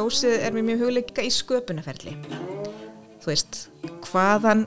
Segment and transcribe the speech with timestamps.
[0.00, 2.14] ljósið er mér mjög hugleika í sköpunarferli.
[3.20, 3.58] Þú veist,
[4.06, 4.64] hvaðan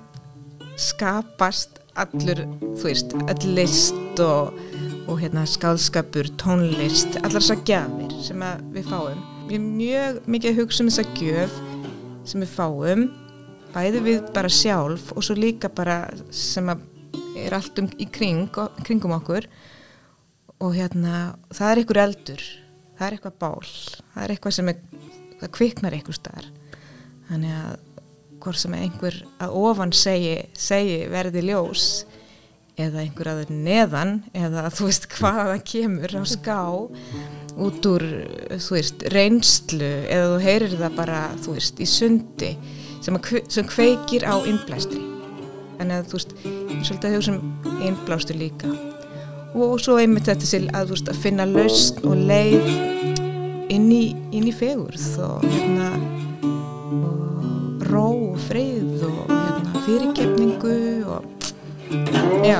[0.77, 2.43] skapast allur,
[2.77, 4.53] þú veist, öll list og,
[5.09, 9.25] og hérna skálskapur, tónlist allar þessar gjafir sem við fáum.
[9.49, 11.59] Ég er mjög mikið að hugsa um þessa gjöf
[12.29, 13.05] sem við fáum
[13.73, 18.51] bæði við bara sjálf og svo líka bara sem er allt um í kring,
[18.85, 19.49] kringum okkur.
[20.61, 22.51] Og hérna það er einhver eldur
[22.97, 24.81] það er eitthvað bál það er eitthvað sem er,
[25.43, 26.49] það kviknar einhver staðar.
[27.29, 27.75] Þannig að
[28.43, 31.87] hvort sem einhver að ofan segi, segi verði ljós
[32.79, 36.59] eða einhver aður neðan eða þú veist hvaða kemur á ská
[37.63, 38.05] út úr
[38.57, 42.51] þú veist reynslu eða þú heyrir það bara þú veist í sundi
[43.03, 43.19] sem,
[43.51, 45.01] sem kveikir á innblæstri.
[45.77, 46.35] Þannig að þú veist
[46.87, 48.73] svolítið að hugsa um innblástu líka.
[49.53, 53.12] Og svo einmitt þetta til að, veist, að finna laust og leið
[53.73, 54.03] inn í,
[54.35, 55.89] inn í fegurð og, hérna,
[56.93, 60.75] og ró og frið og hérna, fyrirgefningu
[61.09, 61.23] og
[62.45, 62.59] já.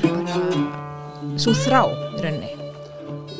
[0.00, 0.40] Bara
[1.38, 2.56] svo þrá í rauninni.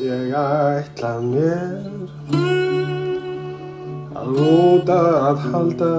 [0.00, 1.90] Ég ætla mér
[4.20, 5.00] að lúta
[5.32, 5.92] að halda.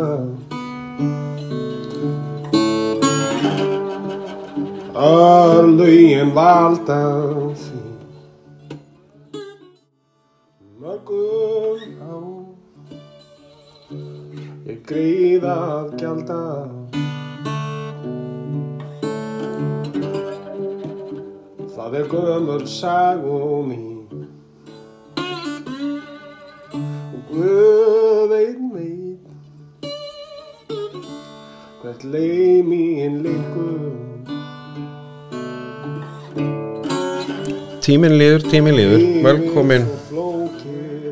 [5.02, 7.02] Að lögin valda
[7.60, 7.81] því
[10.92, 12.16] mörgum á.
[14.68, 16.42] Ég gríð að gjalda.
[21.76, 23.80] Það er gömur sagum í
[27.16, 29.88] og Guð einn veit
[31.82, 33.98] hvert leið mín líkur
[37.82, 39.90] Tíminn líður, tíminn líður, velkomin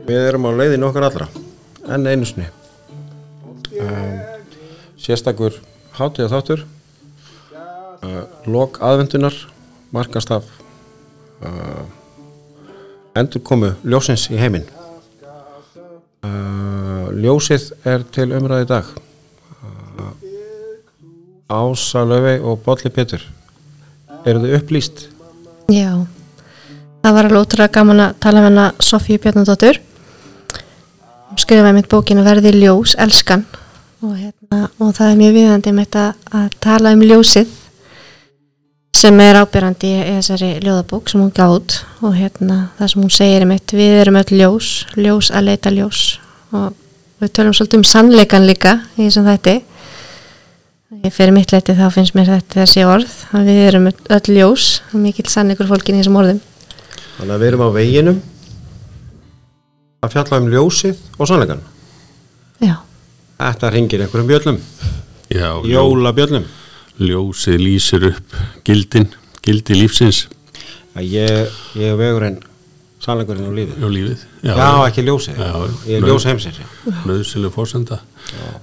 [0.09, 1.27] Við erum á leiðin okkar allra
[1.93, 2.47] enn einu sinni.
[3.77, 4.15] Um,
[4.97, 5.53] Sérstakur
[5.93, 6.63] hátíða þáttur
[7.53, 9.35] uh, Lok aðvendunar
[9.93, 10.47] markast af
[11.45, 11.83] uh,
[13.19, 14.65] endur komu ljósins í heiminn.
[16.25, 18.89] Uh, Ljósið er til umræði dag.
[19.61, 20.09] Uh,
[21.53, 23.21] Ása Löfey og Bolli Pétur
[24.25, 25.05] eru þau upplýst?
[25.69, 26.01] Já.
[26.99, 29.79] Það var alveg ótrúlega gaman að tala með hana Sofíu Bjarnadóttur
[31.37, 33.45] skrifaði mitt bókinu Verði ljós, elskan.
[33.99, 37.49] Og, hérna, og það er mjög viðandi með þetta að tala um ljósið
[38.99, 43.45] sem er ábyrrandi í þessari ljóðabók sem hún gátt og hérna það sem hún segir
[43.45, 44.69] um eitt við erum öll ljós,
[44.99, 46.01] ljós að leita ljós.
[46.55, 46.73] Og
[47.21, 49.55] við tölum svolítið um sannleikan líka í þessum þætti.
[51.13, 55.27] Fyrir mitt leiti þá finnst mér þetta þessi orð að við erum öll ljós mikil
[55.31, 56.41] sannleikur fólkin í þessum orðum.
[57.19, 58.21] Þannig að við erum á veginum
[60.03, 61.61] að fjalla um ljósið og sannleikan.
[62.63, 62.75] Já.
[63.39, 64.59] Þetta ringir einhverjum bjöllum.
[65.29, 66.45] Já, Jóla bjöllum.
[66.99, 68.35] Ljósið lýsir upp
[68.67, 69.07] gildin,
[69.45, 70.25] gildi lífsins.
[70.99, 72.39] Ég, ég vegur en
[73.03, 73.75] sannleikurinn og lífið.
[73.79, 74.23] Já, lífið.
[74.43, 75.39] Já, já ekki ljósið.
[75.39, 75.51] Já,
[75.87, 76.61] ég er ljós heimsins.
[77.07, 78.01] Nauðsileg fórsenda.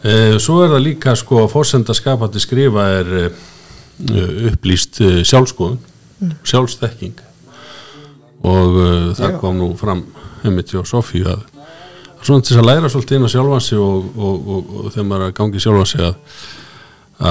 [0.04, 5.80] Eh, svo er það líka sko að fórsenda skapandi skrifa er eh, upplýst eh, sjálfskoðun,
[6.20, 6.36] mm.
[6.46, 7.24] sjálfstekking
[8.46, 9.38] og uh, það Já.
[9.40, 10.04] kom nú fram
[10.46, 11.44] heimitt hjá Sofíu að,
[12.22, 15.24] svona til þess að læra svolítið inn á sjálfansi og, og, og, og þegar maður
[15.24, 16.14] er að gangi sjálfansi að,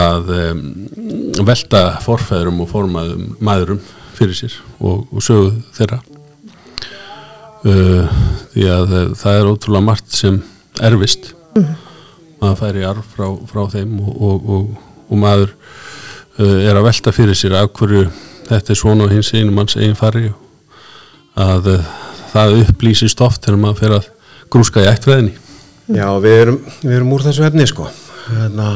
[0.02, 0.66] að um,
[1.48, 3.82] velta forfæðurum og formaðum maðurum
[4.16, 6.00] fyrir sér og sögu þeirra
[7.66, 8.22] uh,
[8.54, 10.40] því að uh, það er ótrúlega margt sem
[10.84, 11.74] erfist mm.
[12.42, 15.52] maður fær í arf frá, frá þeim og maður
[16.40, 18.08] uh, er að velta fyrir sér af hverju
[18.46, 20.42] þetta er svona hins einu manns einn fari og
[21.36, 21.88] að uh,
[22.36, 24.12] það upplýsist oft þegar maður fer að
[24.54, 25.36] grúska í ættfræðinni
[25.86, 27.86] Já, við erum, við erum úr þessu hefni sko.
[28.26, 28.70] Hérna,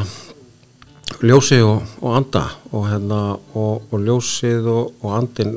[1.25, 3.21] ljósi og, og anda og, hérna,
[3.57, 5.55] og, og ljósið og andin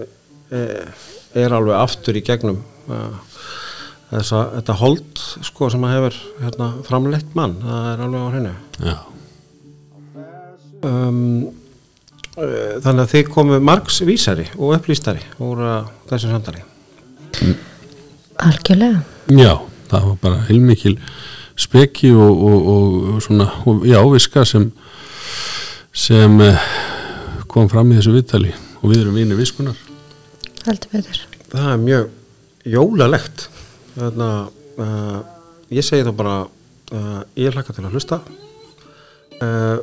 [0.49, 0.95] er,
[1.37, 3.19] er alveg aftur í gegnum uh,
[4.15, 8.55] þessa, þetta hold sko sem að hefur hérna, framleitt mann, það er alveg á hennu
[8.83, 8.97] Já.
[10.83, 11.21] Um,
[12.41, 16.65] uh, Þannig að þið komu margs vísari og upplýstari úr uh, þessu samtali
[18.41, 19.03] Algjörlega.
[19.33, 19.55] Já,
[19.91, 20.97] það var bara heilmikil
[21.61, 24.71] speki og, og, og svona, og, já, viska sem
[25.93, 26.69] sem eh,
[27.53, 28.55] kom fram í þessu viðtali.
[28.83, 29.79] Og við erum vinið viskunar
[30.63, 31.19] Heldur betur.
[31.53, 32.11] Það er mjög
[32.73, 33.49] jólalegt.
[33.97, 35.17] Þannig að uh,
[35.75, 38.21] ég segi þá bara uh, ég hlakka til að hlusta.
[39.43, 39.83] Uh,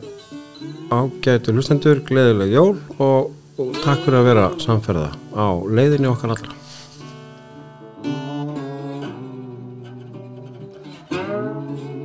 [0.90, 6.59] ágætu hlustendur, gleðileg jól og, og takk fyrir að vera samferða á leiðinni okkar allra
[11.40, 11.99] love.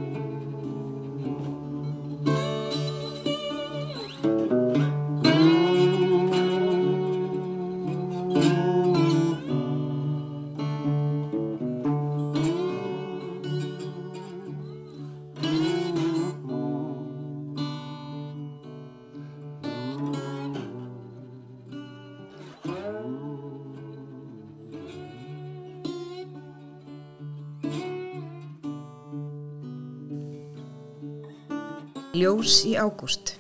[32.24, 33.34] Ljós í ágúst.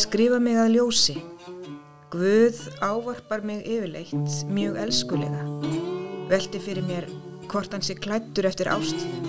[0.00, 1.18] Skrifa mig að ljósi.
[2.08, 5.42] Guð ávarpar mig yfirleitt mjög elskulega.
[6.30, 7.10] Velti fyrir mér
[7.50, 9.26] hvort hann sé klættur eftir ástíðum.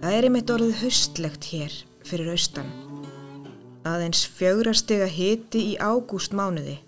[0.00, 1.76] Það er einmitt orðið haustlegt hér
[2.08, 2.74] fyrir austan.
[3.86, 6.80] Aðeins fjögrastega hiti í ágúst mánuði.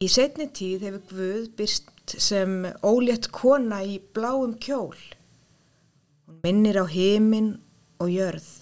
[0.00, 4.96] Í setni tíð hefur Guð byrst sem ólétt kona í bláum kjól.
[6.24, 7.58] Hún minnir á heiminn
[8.00, 8.61] og jörð.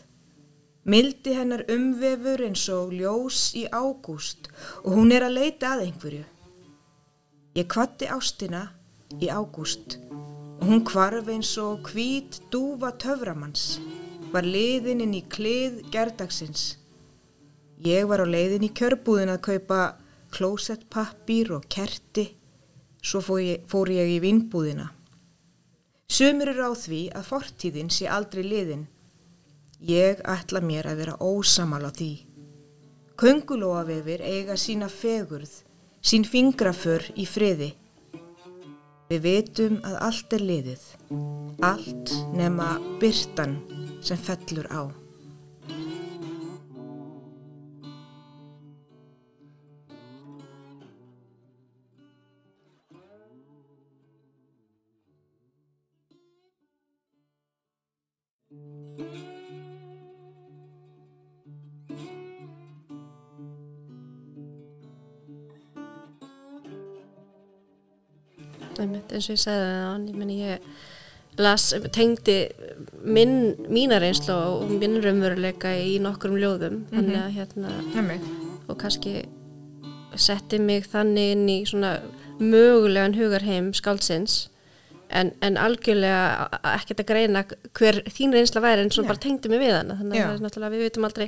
[0.88, 4.48] Mildi hennar umvefur eins og ljós í ágúst
[4.80, 6.22] og hún er að leita að einhverju.
[7.58, 8.62] Ég kvatti ástina
[9.20, 13.80] í ágúst og hún kvarf eins og hvít dúfa töframanns,
[14.32, 16.78] var liðin inn í klið gerdagsins.
[17.84, 19.80] Ég var á leiðin í kjörbúðin að kaupa
[20.32, 22.26] klósettpappír og kerti,
[23.02, 24.88] svo fór ég, fór ég í vinnbúðina.
[26.08, 28.86] Sumur eru á því að fortíðin sé aldrei liðin.
[29.80, 32.10] Ég ætla mér að vera ósamal á því.
[33.16, 35.48] Köngulóavefir eiga sína fegurð,
[36.04, 37.72] sín fingraför í friði.
[39.08, 40.84] Við vitum að allt er liðið,
[41.64, 43.56] allt nema byrtan
[44.04, 44.99] sem fellur á.
[69.20, 70.70] Eins og ég sagði það ég meni ég
[71.40, 72.36] las, tengdi
[73.04, 73.34] minn,
[73.70, 76.84] mína reynslu og minn raunveruleika í nokkrum ljóðum.
[76.90, 77.74] Þannig að hérna
[78.70, 79.24] og kannski
[80.18, 81.98] setti mig þannig inn í svona
[82.40, 84.46] mögulegan hugarheim skáldsins.
[85.10, 87.42] En, en algjörlega ekkert að greina
[87.74, 89.10] hver þín reynsla væri en svona Já.
[89.10, 89.98] bara tengdi mig við hana.
[89.98, 91.26] Þannig að náttúrulega við vitum aldrei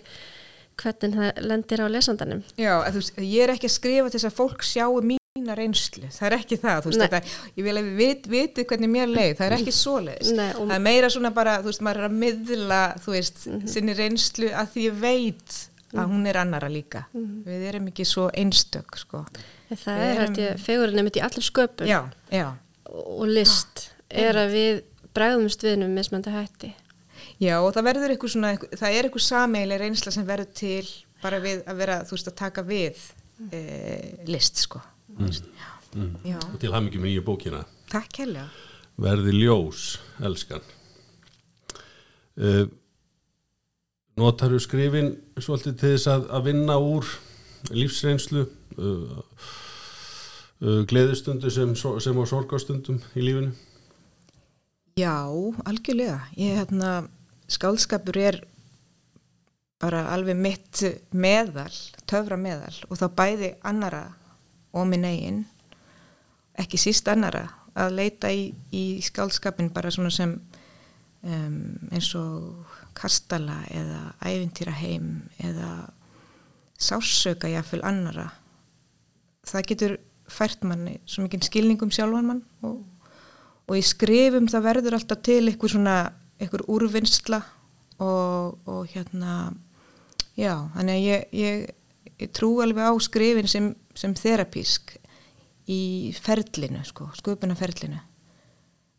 [0.82, 2.44] hvernig það lendir á lesandanum.
[2.56, 6.26] Já, veist, ég er ekki að skrifa til þess að fólk sjáu mína reynslu, það
[6.28, 7.18] er ekki það, veist, þetta,
[7.56, 10.66] ég vil að við vit, vitið hvernig mér leið, það er ekki svoleiðis, Nei, og-
[10.68, 13.68] það er meira svona bara, þú veist, maður er að miðla, þú veist, Mhm.
[13.72, 15.54] sinni reynslu að því ég veit
[15.94, 17.44] að hún er annara líka, Mhm.
[17.46, 19.24] við erum ekki svo einstök, sko.
[19.70, 21.86] Það er erum- ég fegurinn einmitt í allir sköpun.
[21.86, 22.52] Já, já,
[22.92, 24.82] og list er að við
[25.14, 26.74] bregðumst við um mismöndi hætti.
[27.40, 30.86] Já, og það verður eitthvað svona, það er eitthvað sameiginlega reynsla sem verður til
[31.22, 32.96] bara við að vera, þú veist, að taka við
[33.50, 34.80] e, list, sko.
[35.18, 36.12] Mm.
[36.24, 37.58] Já, og til hamingjum í nýju bókina
[37.92, 38.46] takk hérlega.
[38.96, 40.62] verði ljós, elskan
[42.40, 42.64] uh,
[44.16, 47.10] notaru skrifin svolítið til þess að, að vinna úr
[47.76, 49.20] lífsreynslu uh,
[50.64, 53.52] uh, gleðistundu sem, so- sem á sorgastundum í lífinu
[55.00, 55.24] Já,
[55.64, 56.18] algjörlega.
[56.36, 57.06] Ég, hérna,
[57.48, 58.42] skálskapur er
[59.80, 60.82] bara alveg mitt
[61.16, 61.72] meðal,
[62.04, 64.02] töfra meðal og þá bæði annara
[64.72, 65.42] og minn eigin,
[66.58, 70.36] ekki síst annara, að leita í, í skálskapin bara svona sem
[71.22, 71.58] um,
[71.92, 75.88] eins og kastala eða ævintýra heim eða
[76.76, 78.28] sásauka jáfnvel annara.
[79.48, 79.98] Það getur
[80.32, 82.82] fært manni svo mikið skilningum sjálfan mann og
[83.68, 85.96] og í skrifum það verður alltaf til einhver svona,
[86.40, 87.40] einhver úrvinnsla
[88.02, 89.52] og, og hérna
[90.36, 91.62] já, þannig að ég, ég,
[92.24, 94.96] ég trú alveg á skrifin sem, sem þerapísk
[95.70, 98.00] í ferlinu, sko, sköpunarferlinu.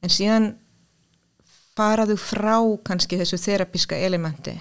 [0.03, 0.53] En síðan
[1.73, 4.53] faraðu frá kannski þessu þerapíska elementi.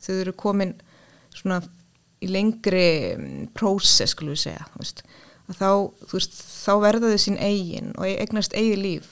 [0.00, 0.76] Þau eru komin
[1.34, 1.60] svona
[2.20, 5.02] í lengri mm, prósess, skulum við segja veist,
[5.56, 5.70] þá,
[6.12, 9.10] veist, þá verða þau sín eigin og eignast eigi líf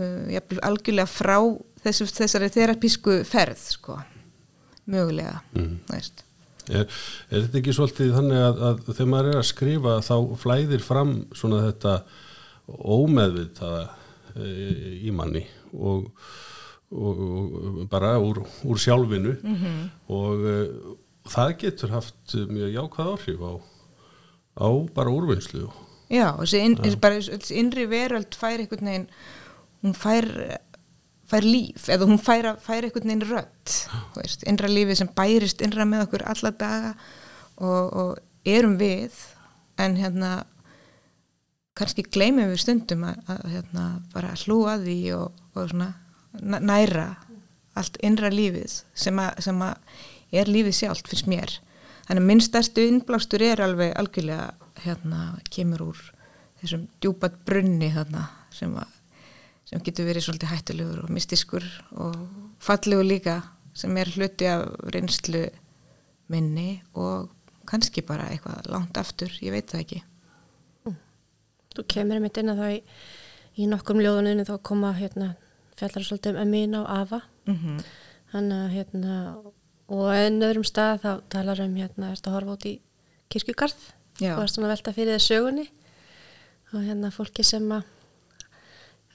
[0.00, 1.38] uh, jafnvel algjörlega frá
[1.84, 4.00] þessu, þessari þerapísku ferð sko,
[4.90, 6.25] mögulega þú veist
[6.70, 6.88] er,
[7.30, 11.14] er þetta ekki svolítið þannig að, að þegar maður er að skrifa þá flæðir fram
[11.36, 11.94] svona þetta
[12.66, 13.86] ómeðvitaða
[14.34, 14.50] e,
[15.06, 16.10] í manni og,
[16.90, 19.36] og, og bara úr, úr sjálfinu
[20.12, 20.58] og e,
[21.30, 23.52] það getur haft mjög jákvæð áhrif á,
[24.66, 25.66] á bara úrvinnslu
[26.06, 26.76] Já, þessi, inn,
[27.58, 29.08] innri veröld fær einhvern veginn
[29.82, 30.26] hún fær
[31.30, 33.24] fær líf eða hún fær, fær einhvern veginn
[34.16, 36.92] veist, innra lífið sem bærist innra með okkur alla daga
[37.56, 38.12] og, og
[38.46, 39.16] erum við
[39.82, 40.32] en hérna
[41.76, 45.90] kannski gleymum við stundum að, að hérna, bara hlúa því og, og svona
[46.40, 47.08] næ- næra
[47.76, 51.52] allt innra lífið sem að, sem að er lífið sjálft fyrst mér.
[52.06, 54.54] Þannig að minn stærstu innblástur er alveg algjörlega
[54.86, 56.00] hérna kemur úr
[56.62, 58.95] þessum djúpat brunni þarna sem, að,
[59.66, 61.64] sem getur verið svolítið hættulegur og mystiskur
[61.98, 62.18] og
[62.62, 63.40] fallegur líka
[63.76, 65.46] sem er hluti af reynslu
[66.32, 67.32] minni og
[67.66, 70.02] kannski bara eitthvað langt aftur, ég veit það ekki.
[71.76, 72.78] Þú kemur einmitt inn að það í,
[73.60, 75.34] í nokkrum ljóðuninu þá koma hérna
[75.76, 77.22] fjallar svolítið um Amina og Ava.
[77.50, 77.80] Mm
[78.26, 79.16] Þannig að hérna
[79.86, 82.72] og enn öðrum stað þá talar um hérna ertu að horfa út í
[83.30, 83.84] kirkjugarð?
[84.18, 84.32] Já.
[84.34, 85.66] og erst svona að velta fyrir þér sögunni.
[86.74, 87.86] Og hérna fólki sem að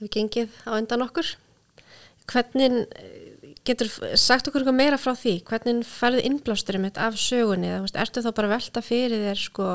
[0.02, 1.30] hefur gengið á undan okkur.
[2.32, 5.40] Hvernig eh, getur sagt okkur eitthvað meira frá því?
[5.48, 7.70] Hvernig færði innblásturum mitt af sögunni?
[7.76, 9.68] Þú veist, ertu þá bara velta fyrir þér sko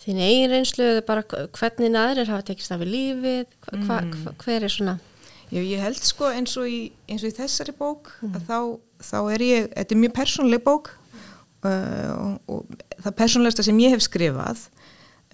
[0.00, 3.54] þín eigin reynslu eða bara hvernig aðrir hafa tekist af í lífið?
[3.66, 4.96] Hva, hva, hva, hver er svona?
[5.50, 8.58] Já, ég held sko eins og í, eins og í þessari bók að þá,
[9.02, 10.92] þá er ég, þetta er mjög persónleg bók
[11.66, 14.68] uh, og, og það persónlegasta sem ég hef skrifað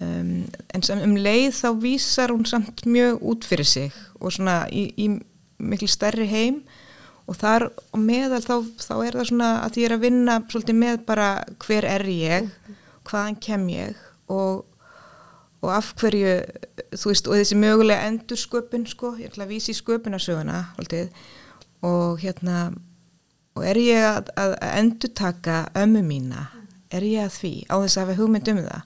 [0.03, 4.63] um, en sem um leið þá vísar hún samt mjög út fyrir sig og svona
[4.69, 5.09] í, í
[5.57, 6.61] miklu stærri heim.
[7.27, 10.77] Og þar og meðal þá, þá er það svona að ég er að vinna svolítið
[10.79, 11.31] með bara
[11.65, 12.47] hver er ég,
[13.07, 13.99] hvaðan kem ég
[14.31, 14.63] og
[15.61, 16.33] og af hverju,
[16.93, 21.09] þú veist, og þessi mögulega endursköpun, sko, ég ætla að vísi í sköpunarsöguna, haldið,
[21.85, 22.67] og hérna,
[23.57, 26.47] og er ég að, að endurtaka ömmu mína,
[26.93, 28.85] er ég að því, á þess að hafa hugmynd um það,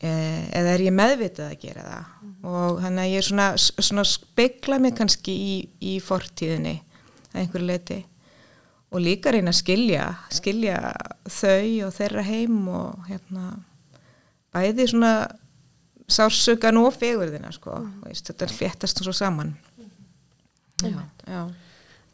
[0.00, 2.12] eða er ég meðvitað að gera það,
[2.50, 5.56] og þannig að ég er svona, svona spekla mig kannski í,
[5.92, 6.76] í fortíðinni,
[7.30, 7.98] að einhverju leiti,
[8.90, 10.78] og líka reyna að skilja, skilja
[11.28, 13.50] þau og þeirra heim og hérna,
[14.54, 15.14] bæði svona
[16.10, 19.52] sársökan og fegurðina sko, veist, þetta fléttast svo saman.
[20.80, 20.96] Já,
[21.28, 21.42] já.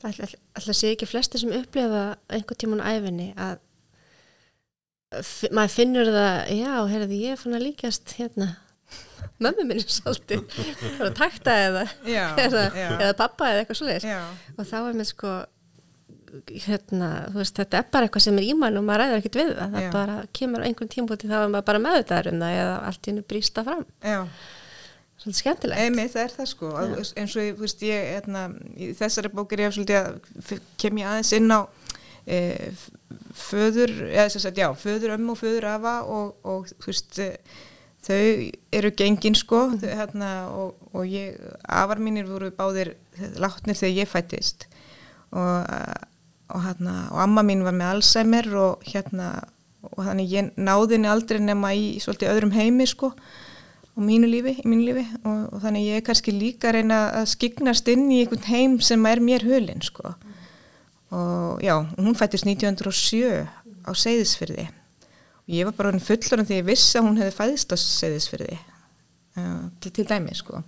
[0.06, 3.62] Alltaf sé ekki flesti sem upplifa einhvern tíman á æfinni að
[5.54, 8.48] maður finnur það, já, heyrðu, ég er fann að líkast hérna
[9.42, 10.42] mömmu minni svolítið,
[10.98, 12.88] bara takta eða, Já, eða, já.
[12.96, 14.18] eða pappa eða eitthvað Já.
[14.56, 15.34] og þá er mér sko
[16.66, 19.50] hérna, þú veist, þetta er bara eitthvað sem er ímæl og maður ræður ekkert við
[19.56, 19.90] það, það Já.
[19.94, 23.12] bara kemur á einhvern tímpúti þá er maður bara meðvitaður um það eða allt í
[23.12, 24.18] hennu brýsta fram já.
[25.22, 28.42] svolítið skemmtilegt Einmitt, það er það sko að, eins og ég, þú veist, ég hérna,
[28.76, 31.60] í þessari bókir ég hef svolítið að kem ég aðeins inn á
[32.26, 32.40] e,
[32.74, 32.90] f-
[33.36, 37.28] föður, eða þess að já, föður ömmu og föður afa og, og þú veist, e,
[38.06, 38.20] þau
[38.78, 42.94] eru gengin sko þau, hérna, og, og ég, afar mínir voru báðir
[43.40, 44.68] látnir þegar ég fættist
[45.30, 45.66] og,
[46.52, 49.32] og hérna, og amma mín var með Alzheimer og hérna,
[49.92, 54.58] og þannig ég náði henni aldrei nema í svolítið öðrum heimi sko á mínu lífi,
[54.60, 55.04] í mínu lífi.
[55.24, 59.06] Og, og þannig ég er kannski líka reyna að skiknast inn í einhvern heim sem
[59.08, 60.14] er mér hulinn sko
[61.14, 63.46] og já, hún fættist 1907
[63.86, 64.66] á Seyðisfyrði
[65.46, 68.56] og ég var bara orðin fullorinn þegar ég vissi að hún hefði fæðist á Seyðisfyrði
[68.58, 70.62] uh, til, til dæmi sko.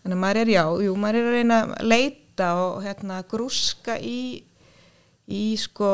[0.00, 3.98] Þannig að maður er já, jú, maður er að reyna að leita og hérna grúska
[4.00, 4.18] í
[5.28, 5.92] í sko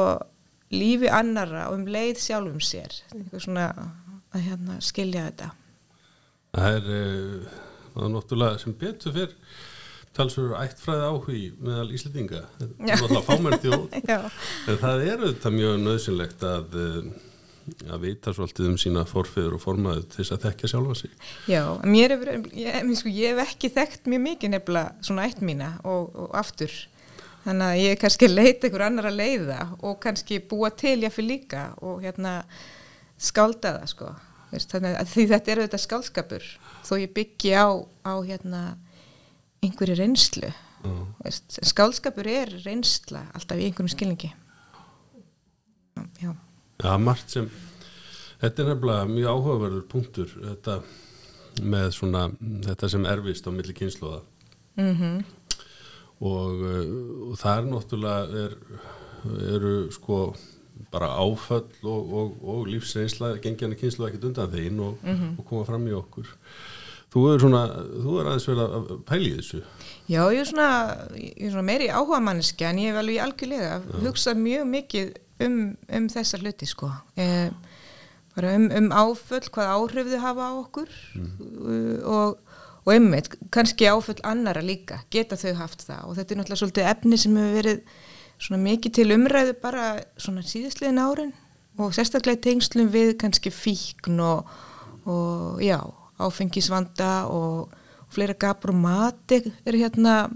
[0.74, 2.94] lífi annara og um leið sjálfum sér.
[3.10, 3.68] Eitthvað svona
[4.34, 5.50] að hérna skilja þetta.
[6.54, 7.62] Það er, uh,
[7.94, 9.34] það er náttúrulega sem betur fyrr
[10.14, 12.42] talsverður ættfræði áhugi meðal Íslendinga.
[14.80, 17.04] Það er er auðvitað mjög nöðsynlegt að, uh,
[17.90, 21.12] að vita svolítið um sína forfeður og formaður til þess að þekkja sjálfa sig.
[21.50, 22.28] Já, mér hefur,
[22.58, 26.74] ég, sko, ég hef ekki þekkt mjög mikið nefnilega svona eitt mína og, og aftur.
[27.44, 31.30] Þannig að ég kannski leita ykkur annar að leiða og kannski búa til ég fyrir
[31.34, 32.32] líka og hérna
[33.20, 34.08] skálda það sko.
[34.54, 36.44] Veist, þannig að því þetta er auðvitað skálskapur
[36.86, 37.68] þó ég byggi á,
[38.06, 38.60] á hérna
[39.64, 40.50] einhverju reynslu.
[41.24, 44.32] Veist, skálskapur er reynsla alltaf í einhverjum skilningi.
[46.20, 46.34] Já.
[46.82, 47.46] Já, margt sem,
[48.42, 50.80] þetta er nefnilega mjög áhugaverður punktur, þetta
[51.62, 52.26] með svona,
[52.66, 54.20] þetta sem erfist á milli kynsluða.
[54.74, 55.24] Mm
[56.24, 58.52] og, uh, og það er náttúrulega er,
[59.54, 60.18] eru sko
[60.90, 65.04] bara áföll og, og, og lífsreynsla gengjana kynslu ekkert undan þeim og,
[65.38, 66.30] og koma fram í okkur
[67.14, 67.62] þú er svona,
[68.04, 69.60] þú er aðeins verið að pæli þessu.
[70.10, 70.70] Já, ég er svona,
[71.16, 75.12] ég er svona meiri áhuga manneski en ég hef alveg algjörlega hugsað mjög mikið
[75.46, 75.60] um,
[75.98, 76.90] um þessa hluti sko.
[77.20, 77.52] Eh,
[78.34, 80.98] bara um, um áföll, hvað áhrif þau hafa á okkur.
[81.14, 86.02] Uh, og, og einmitt, kannski áföll annara líka, geta þau haft það.
[86.10, 87.82] Og þetta er náttúrulega svolítið efni sem hefur verið
[88.44, 89.88] svona mikið til umræðu bara
[90.20, 91.34] svona síðastliðin árin
[91.78, 94.50] og sérstaklega tengslum við kannski fíkn og,
[95.08, 95.78] og já,
[96.24, 97.72] áfengisvanda og,
[98.04, 100.28] og fleira mati er hérna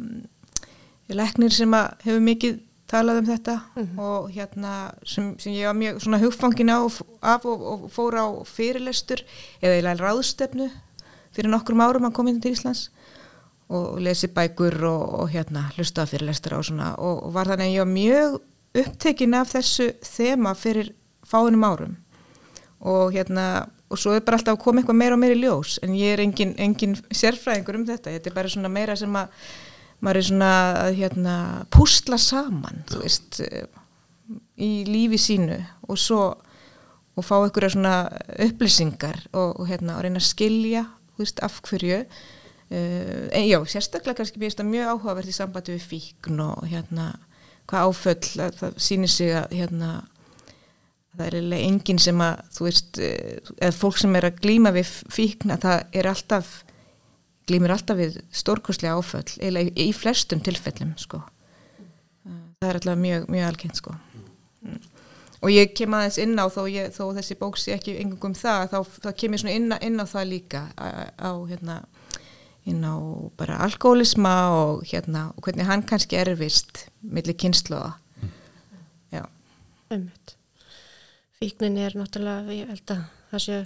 [1.08, 1.72] leknir sem
[2.04, 3.54] hefur mikið talað um þetta
[4.00, 6.80] og hérna sem, sem ég var mjög svona hugfangin á
[7.22, 9.24] af og, og fór á fyrirlestur
[9.60, 10.68] eða eiginlega ráðstefnu
[11.36, 12.88] fyrir nokkrum árum að koma inn til Íslands
[13.68, 17.76] og lesi bækur og, og hérna hlusta fyrirlestur á svona og, og var þannig að
[17.76, 18.38] ég var mjög
[18.78, 20.92] upptekin af þessu þema fyrir
[21.28, 21.96] fáinum árum.
[22.80, 25.78] Og hérna og svo er bara alltaf að koma eitthvað meira og meira í ljós
[25.84, 29.46] en ég er engin, engin sérfræðingur um þetta þetta er bara svona meira sem að
[30.04, 30.50] maður er svona
[30.84, 31.36] að hérna
[31.74, 33.66] púsla saman, veist eh,
[34.60, 36.22] í lífi sínu og svo
[37.18, 37.94] og fá einhverja svona
[38.46, 40.84] upplýsingar og, og hérna og reyna að skilja
[41.18, 45.88] veist, af hverju uh, en já, sérstaklega kannski finnst það mjög áhugavert í sambandi við
[45.90, 47.10] fíkn og hérna
[47.68, 49.90] hvað áföll að það sýnir sig að hérna
[51.18, 54.72] það er eiginlega enginn sem að þú veist, eh, eða fólk sem er að glýma
[54.76, 56.52] við fíkna, það er alltaf
[57.48, 61.22] glýmir alltaf við stórkostlega áföll, eiginlega í, í flestum tilfellum sko.
[62.60, 63.94] Það er alltaf mjög, mjög algengt sko.
[64.66, 64.78] Mm.
[65.38, 68.34] og ég kem aðeins inn á þó, ég, þó þessi bók sé ekki engum um
[68.34, 71.76] það, þá, þá kem ég svona inn, á- inn á það líka á, á hérna
[72.68, 72.98] inn á
[73.38, 77.94] bara alkoholisma og hérna og hvernig hann kannski erfist millir kynsluða
[79.14, 79.22] já.
[79.94, 80.34] Einmitt.
[81.38, 83.56] Fíknin er náttúrulega, ég held að það sé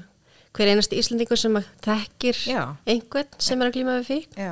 [0.52, 2.62] hver einasti Íslandingur sem að þekkir Já.
[2.84, 4.34] einhvern sem er að glíma við fíkn.
[4.36, 4.50] já,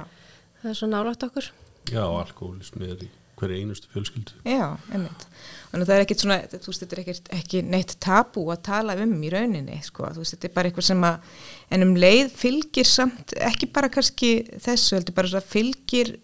[0.62, 1.48] Það er svo nálátt okkur.
[1.92, 3.08] Já, alkoholismi er í
[3.40, 4.38] hverju einustu fjölskyldu.
[4.44, 5.26] já, einmitt
[5.70, 8.62] þannig að það er ekkert svona, þú veist, þetta er ekkert ekki neitt tabú að
[8.68, 11.36] tala um í rauninni sko, þú veist, þetta er bara eitthvað sem að
[11.76, 16.14] en um leið fylgir samt ekki bara kannski þessu, heldur bara svona fylgir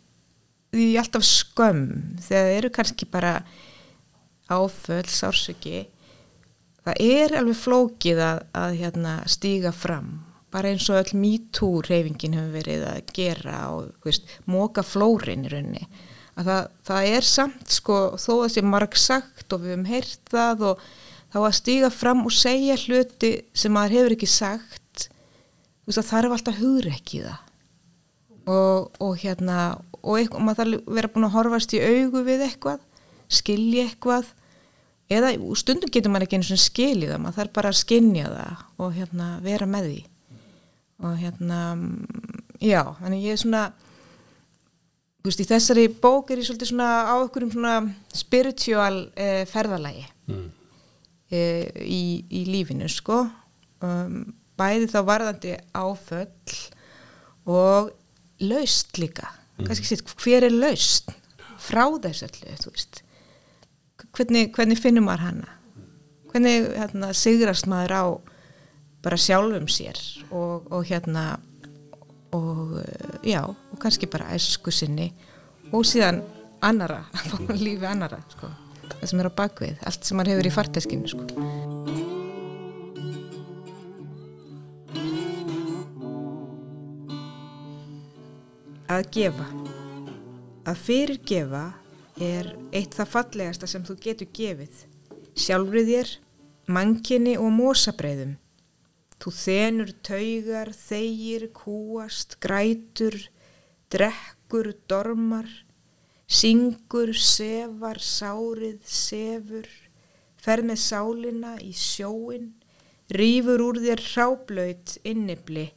[0.77, 1.85] því alltaf skömm
[2.25, 3.35] þegar það eru kannski bara
[4.49, 5.87] áföll, sársöki
[6.87, 10.13] það er alveg flókið að, að hérna, stíga fram.
[10.55, 15.89] Bara eins og öll MeToo reyfingin hefur verið að gera og móka flórin í rauninni.
[16.37, 20.33] Að það, það er samt sko þó að sé marg sagt og við hefum heyrt
[20.33, 20.87] það og
[21.33, 26.11] þá að stíga fram og segja hluti sem maður hefur ekki sagt þú veist að
[26.11, 27.43] þarf alltaf hugur ekki það.
[28.47, 29.61] Og, og hérna
[30.07, 32.85] og, eitthvað, og maður þarf að vera búin að horfast í augu við eitthvað
[33.33, 34.29] skilja eitthvað
[35.13, 38.63] eða stundum getur maður ekki eins og skilja það maður þarf bara að skinja það
[38.83, 39.99] og hérna vera með því.
[41.07, 43.65] Og hérna mm, já, þannig ég er svona
[45.21, 47.77] þú veist, í þessari bók er ég svolítið svona á okkur um svona
[48.15, 50.49] spiritual eh, ferðalagi Mm.
[51.31, 53.21] eh, í, í lífinu sko.
[53.85, 56.57] Um, bæði þá varðandi áföll
[57.47, 57.93] og
[58.43, 59.29] laust líka.
[59.61, 61.13] Kannski sétt, hver er laust
[61.63, 63.03] frá þessu öllu, þú veist
[64.17, 65.53] hvernig, hvernig finnum maður hana
[66.31, 68.05] hvernig hérna, sigrast maður á
[69.05, 69.99] bara sjálfum sér
[70.31, 71.39] og, og hérna
[72.35, 75.13] og eh, já, og kannski bara æsku sinni
[75.73, 76.21] og síðan
[76.65, 77.05] annara,
[77.65, 78.51] lífi annara sko.
[78.97, 81.27] það sem er á bakvið, allt sem maður hefur í farteskinu sko.
[88.87, 89.49] Að gefa
[90.67, 91.65] Að fyrirgefa
[92.23, 94.83] er eitt það fallegasta sem þú getur gefið.
[95.37, 96.17] Sjálfrið þér,
[96.73, 98.37] mannkinni og mósabreiðum
[99.23, 103.17] Þú þenur taugar, þegir, kúast, grætur,
[103.93, 105.49] drekkur, dormar,
[106.29, 109.71] syngur, sefar, sárið, sefur,
[110.37, 112.53] fer með sálina í sjóin,
[113.09, 115.71] rýfur úr þér hráblöyt innibli,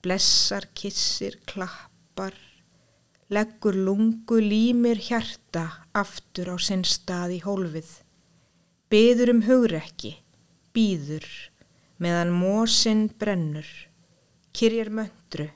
[0.00, 2.34] blessar, kissir, klappar,
[3.32, 5.64] leggur lungu, límir hjarta
[5.98, 7.88] aftur á sinn stað í hólfið,
[8.92, 10.12] byður um hugrekki,
[10.70, 11.26] býður,
[11.98, 13.66] meðan mósinn brennur,
[14.54, 15.48] kyrjar möndru,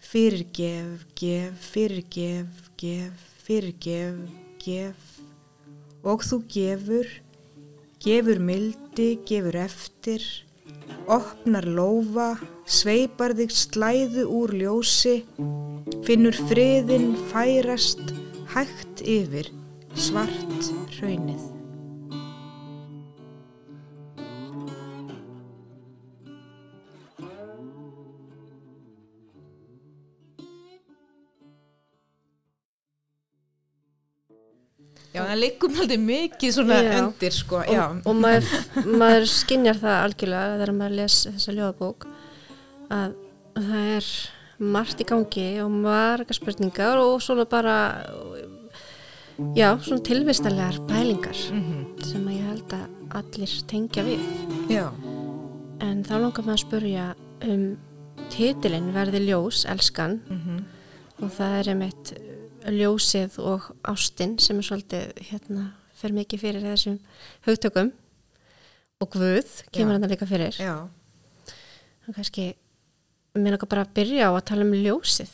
[0.00, 4.20] fyrirgef, gef, fyrirgef, gef, fyrirgef,
[4.64, 5.16] gef,
[6.08, 7.10] og þú gefur,
[8.00, 10.24] gefur mildi, gefur eftir,
[11.04, 12.32] opnar lófa,
[12.68, 15.22] sveipar þig slæðu úr ljósi,
[16.06, 18.12] finnur friðin færast
[18.52, 19.48] hægt yfir
[19.96, 21.54] svart hraunið.
[35.08, 36.92] Já, það liggur alltaf mikið svona Já.
[37.00, 37.80] undir, sko, já.
[37.88, 38.50] og, og maður,
[39.00, 42.06] maður skinjar það algjörlega þegar maður les þessa ljóðabók
[42.94, 43.16] að
[43.58, 44.10] það er
[44.58, 47.76] margt í gangi og marga spurningar og svona bara
[49.54, 54.24] já, svona tilvistarlegar pælingar sem að ég held að allir tengja við.
[54.72, 54.88] Já,
[55.84, 57.06] en þá langar maður að spurja
[57.46, 57.68] um
[58.32, 60.18] titilinn verði ljós, elskan.
[61.18, 62.12] Og það er einmitt
[62.68, 66.98] ljósið og ástin sem er svolítið hérna, fer mikið fyrir þessum
[67.46, 67.92] hugtökum.
[68.98, 70.58] Og Guð kemur hann líka fyrir.
[70.58, 70.88] Já,
[72.08, 72.52] og kannski
[73.42, 75.32] mér langar bara að byrja á að tala um ljósið.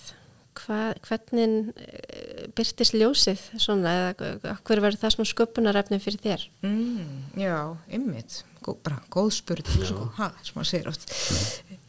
[0.55, 6.45] Hva, hvernig eh, byrtist ljósið svona eða hver verður það svona sköpunarefni fyrir þér?
[6.62, 7.57] Mm, já,
[7.99, 11.11] ymmit, Gó, bara góð spurning, sko, ha, sem maður segir oft.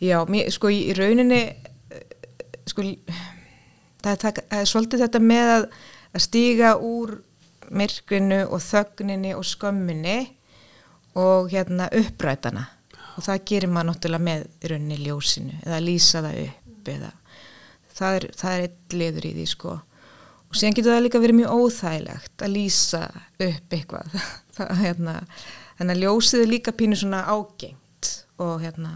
[0.03, 1.43] Já, mér, sko, í rauninni,
[1.93, 2.17] eh,
[2.67, 2.87] sko,
[4.01, 5.67] það er, taka, það er svolítið þetta með að,
[6.11, 7.15] að stíga úr
[7.71, 10.17] myrkrinu og þögninni og skömminni
[11.15, 12.67] og hérna upprætana
[13.15, 17.11] og það gerir maður náttúrulega með í rauninni ljósinu eða lýsa það upp eða
[17.95, 19.75] það er, það er eitt liður í því sko.
[20.45, 23.01] Og síðan getur það líka verið mjög óþægilegt að lýsa
[23.47, 24.17] upp eitthvað.
[24.55, 25.13] Það, hérna,
[25.75, 28.91] þannig að ljósið er líka pínu svona ágengt og hérna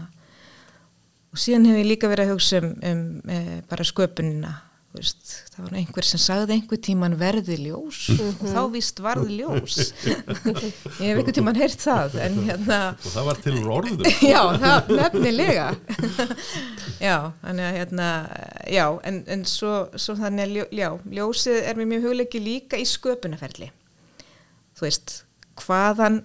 [1.30, 4.54] og síðan hef ég líka verið að hugsa um, um e, bara sköpunina
[4.98, 9.76] veist, það var einhver sem sagði einhver tíman verði ljós og þá víst varði ljós.
[10.10, 14.10] Ég hef einhver tíman heyrt það en hérna og það var til úr orður.
[14.32, 15.68] Já, það nefnilega.
[17.06, 18.08] Já, þannig að hérna
[18.66, 20.88] já, en, en svo, svo þannig að ljó, já,
[21.20, 23.70] ljósið er mér mjög hugleiki líka í sköpunarferli.
[24.76, 25.14] Þú veist,
[25.62, 26.20] hvaðan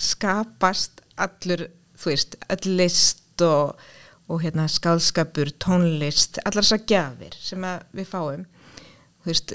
[0.00, 1.66] skapast allur
[2.00, 3.74] þú veist, öll list og,
[4.30, 7.66] og hérna skálskapur, tónlist allar þessar gjafir sem
[7.96, 8.46] við fáum
[9.20, 9.54] þú veist,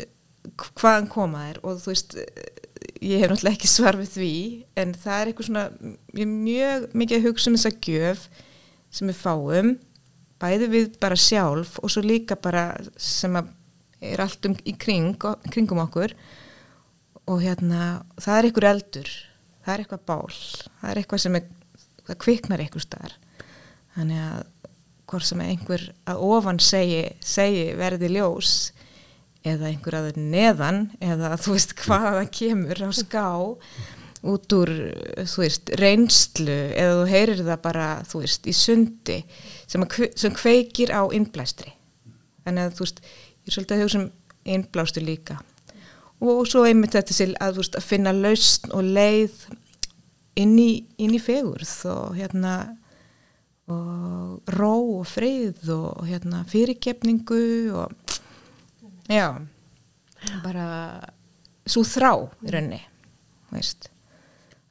[0.78, 1.62] hvaðan koma þær?
[1.64, 2.18] Og þú veist
[3.06, 4.34] ég hef náttúrulega ekki svar við því
[4.82, 5.66] en það er eitthvað svona
[6.16, 8.26] ég er mjög mikið að hugsa um þessa gjöf
[8.96, 9.76] sem við fáum
[10.42, 12.68] bæði við bara sjálf og svo líka bara
[13.00, 15.16] sem er allt um í kring,
[15.52, 16.14] kringum okkur.
[17.26, 19.12] Og hérna það er eitthvað eldur
[19.66, 21.48] það er eitthvað bál það er eitthvað sem er,
[22.06, 23.16] það kviknar eitthvað staðar.
[23.96, 24.44] Þannig að
[25.10, 28.56] hvort sem einhver að ofan segi, segi verði ljós
[29.46, 33.28] eða einhver að neðan eða þú veist hvað það kemur á ská
[34.26, 34.72] út úr
[35.30, 39.20] þú veist reynslu eða þú heyrir það bara þú veist í sundi
[39.70, 41.76] sem, að, sem kveikir á innblæstri.
[42.46, 44.08] Þannig að þú veist ég er svolítið að hugsa um
[44.56, 45.38] innblástu líka.
[46.26, 49.38] Og svo einmitt þetta til að, veist, að finna lausn og leið
[50.42, 50.70] inn í,
[51.02, 52.56] inn í fegurð og hérna
[53.72, 58.18] og ró og frið og hérna fyrirgefningu og
[59.10, 59.42] já
[60.44, 60.68] bara
[61.66, 62.12] svo þrá
[62.46, 62.82] í raunni
[63.54, 63.90] veist.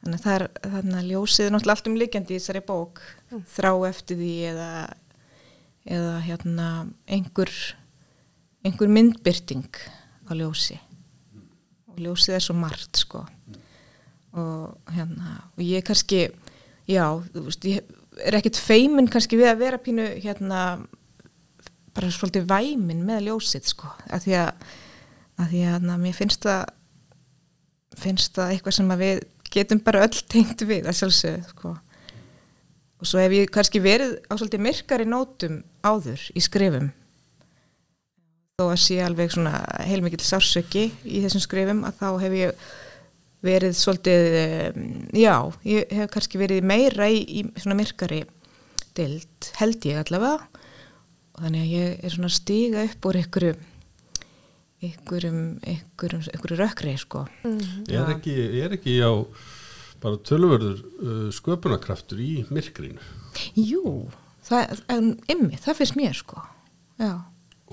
[0.04, 3.00] Þannig að það er þannig að ljósið er náttúrulega allt um líkjandi í þessari bók
[3.54, 4.70] þrá eftir því eða
[5.84, 6.68] eða hérna
[7.12, 7.52] einhver
[8.64, 9.80] einhver myndbyrting
[10.28, 10.78] á ljósi.
[11.92, 13.24] Og ljósið er svo margt sko.
[14.34, 16.26] Og hérna og ég kannski
[16.88, 20.62] já, þú veist, ég er ekkit feimin kannski við að vera pínu hérna
[21.94, 24.66] bara svolítið væmin með ljósið sko, að því að
[25.34, 26.64] að því að hérna, mér finnst það
[27.98, 29.22] finnst það eitthvað sem að við
[29.54, 31.72] getum bara öll tengt við að sjálfsögðu sko.
[33.02, 36.88] Og svo hef ég kannski verið á svolítið myrkari nótum áður í skrifum.
[38.58, 42.66] Þó að sé alveg svona heilmikil sársöki í þessum skrifum að þá hef ég
[43.44, 44.38] verið svolítið,
[44.74, 45.36] um, já,
[45.68, 48.24] ég hef kannski verið meira í, í svona myrkari
[48.96, 50.48] dild, held ég allavega.
[51.34, 53.54] Og þannig að ég er svona að stíga upp úr einhverju
[54.84, 57.24] einhverjum, einhverjum, einhverju rökkri sko.
[57.44, 59.12] er ekki, er ekki á
[60.02, 63.00] bara tölverður uh, sköpunarkraftur í myrkrinu.
[63.56, 64.10] Jú,
[64.44, 66.42] það, en ymmi, það finnst mér sko,
[67.00, 67.14] já,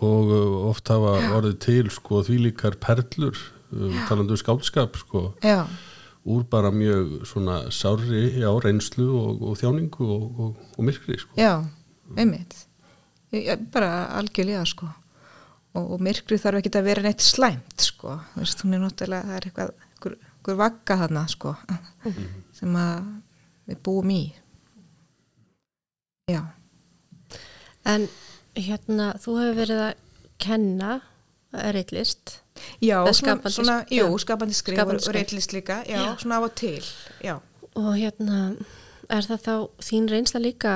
[0.02, 3.38] og uh, oft hafa orðið til sko þvílíkar perlur
[3.72, 5.32] um, talandu skáldskap sko.
[5.44, 5.66] Já,
[6.26, 11.34] úr bara mjög svona sári já, reynslu og, og þjáningu og, og, og myrkri sko.
[11.40, 11.64] Já,
[12.18, 12.58] ymmitt,
[13.74, 14.92] bara algjörlega sko.
[15.72, 19.28] Og, og myrkrið þarf ekki að vera neitt slæmt sko, þú veist, hún er náttúrulega,
[19.30, 21.54] það er eitthvað, einhver, einhver vagga þarna sko,
[22.58, 22.98] sem að
[23.72, 24.24] við búum í,
[26.28, 26.42] já.
[27.88, 28.10] En
[28.60, 30.02] hérna, þú hefur verið að
[30.44, 30.98] kenna
[31.52, 32.42] reytlist.
[32.84, 36.16] Já, skapandi svona, jú, skapandi skrif Skapandi og reytlist líka, já, Já.
[36.20, 36.86] svona af og til,
[37.24, 37.40] já.
[37.76, 38.56] Og hérna,
[39.10, 39.54] er það þá
[39.88, 40.74] þín reynsla líka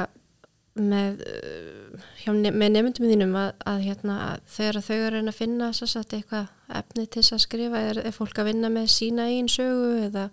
[0.76, 5.34] með, uh, hjá, með nefndum þínum að, að hérna, að þegar þau eru að reyna
[5.34, 6.48] að finna satt eitthvað
[6.82, 10.30] efni til þess að skrifa, er, er fólk að vinna með sína einn sögu eða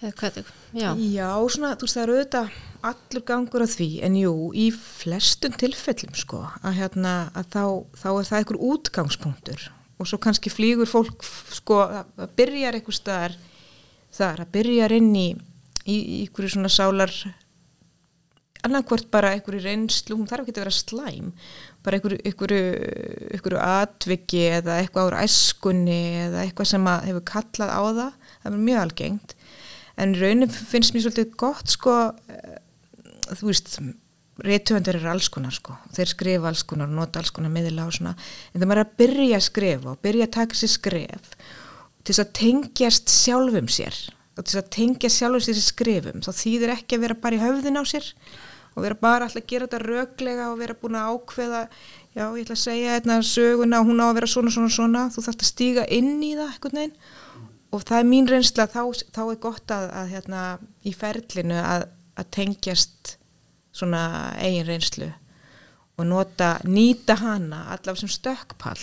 [0.00, 0.36] Eða hvað,
[0.72, 2.52] já, Já, svona, þú veist, það eru auðvitað
[2.88, 7.64] allur gangur á því, en jú, í flestum tilfellum, sko, að hérna, að þá,
[8.00, 9.66] þá er það einhver útgangspunktur
[10.00, 13.36] og svo kannski flýgur fólk, sko, að byrjar einhver staðar
[14.16, 15.28] þar, að byrjar inn í,
[15.84, 17.12] einhverju svona sálar,
[18.64, 21.28] annarkvort bara einhverju reynslu, hún þarf ekki að vera slæm,
[21.84, 28.52] bara einhverju, atviki eða eitthvað ára æskunni eða eitthvað sem hefur kallað á það, það
[28.52, 29.36] er mjög algengt.
[30.00, 31.96] En raunin finnst mér svolítið gott sko
[32.32, 32.60] eh,
[33.36, 33.74] þú veist
[34.44, 35.76] reytuvendur eru alls konar sko.
[35.96, 38.14] Þeir skrifa alls konar, nota alls konar miðla og svona.
[38.54, 41.34] En það er að byrja að skrifa og byrja að taka sér skref
[42.00, 43.98] til þess að tengjast sjálfum sér.
[44.36, 47.42] Og til þess að tengja sjálfum sér skrifum þá þýðir ekki að vera bara í
[47.42, 48.06] höfðin á sér
[48.70, 51.62] og vera bara alltaf að gera þetta röglega og vera búin að ákveða
[52.14, 55.06] já, ég ætla að segja hérna söguna hún á að vera svona, svona, svona.
[55.12, 56.94] Þú þarfst að stíga inn í það einhvern veginn.
[57.70, 58.82] Og það er mín reynsla þá,
[59.14, 60.44] þá er gott að, að hérna,
[60.86, 61.86] í ferlinu að,
[62.18, 63.16] að tengjast
[63.72, 64.02] svona
[64.40, 65.10] eigin reynslu
[66.00, 68.82] og nota, nýta hana allavega sem stökkpall.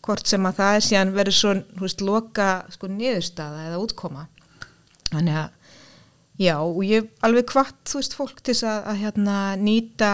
[0.00, 4.26] Hvort sem að það er síðan verið svo, þú veist, loka sko niðurstaða eða útkoma.
[5.10, 5.76] Þannig að
[6.40, 10.12] já, og ég alveg hvart, þú veist, fólk til að, að hérna nýta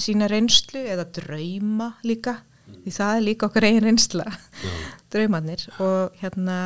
[0.00, 2.38] sína reynslu eða drauma líka
[2.84, 4.26] því það er líka okkar eigin reynsla
[5.10, 5.66] draumarnir.
[5.82, 6.56] Og hérna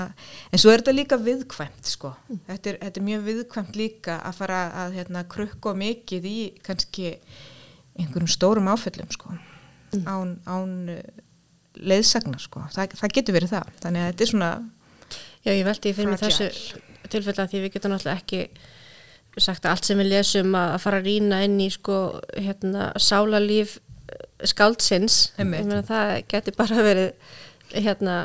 [0.52, 2.12] en svo er þetta líka viðkvæmt sko.
[2.48, 7.16] Þetta er, þetta er mjög viðkvæmt líka að fara að hérna krukka mikið í kannski
[7.94, 9.36] einhverjum stórum áföllum sko.
[10.04, 11.02] Án, án uh,
[11.78, 12.64] leiðsagnar sko.
[12.74, 13.74] Það, það getur verið það.
[13.84, 14.52] Þannig að þetta er svona
[15.44, 16.80] já, ég veldi fyrir mig þessu
[17.12, 18.46] tilfella því við getum náttúrulega ekki
[19.42, 21.98] sagt að allt sem við lesum að, að fara að rýna inn í sko,
[22.38, 23.83] hérna, sálarlíf eh,
[24.44, 27.12] skáldsins, ég meina það getur bara verið
[27.74, 28.16] hérna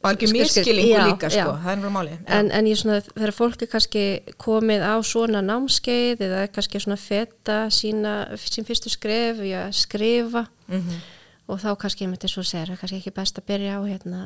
[0.00, 1.36] Skil- skil- miskilingu já, líka sko.
[1.36, 1.46] já.
[1.60, 4.04] það er náttúrulega máli en, en ég svona, þegar fólk er kannski
[4.40, 9.74] komið á svona námskeið eða er kannski svona feta sína, sín fyrstu skref í að
[9.76, 10.94] skrifa Mhm.
[11.48, 14.20] og þá kannski, ég myndi svo segja, er kannski ekki best að byrja á hérna,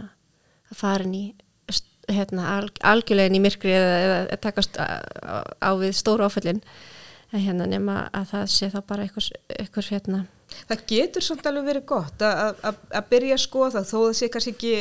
[0.71, 1.35] að fara inn í
[2.09, 3.97] hérna, al, algjörlegin í myrkri eða,
[4.29, 5.01] eða, takast á,
[5.59, 6.61] á, við stóru áföllin.
[7.33, 10.27] En hérna nema að það sé þá bara einhvers hérna
[10.69, 14.75] Það getur samt alveg verið gott að- byrja að skoða þó það sé kannski ekki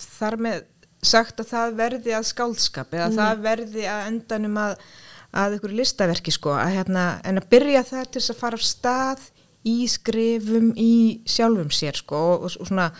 [0.00, 0.62] þar með
[1.02, 4.74] sagt að það verði að skáldskap eða það verði að endanum að,
[5.32, 8.66] að ykkur listaverki sko að hérna, en að byrja það til þess að fara af
[8.68, 9.26] stað
[9.70, 10.92] í skrifum í
[11.28, 12.90] sjálfum sér sko og, og, svona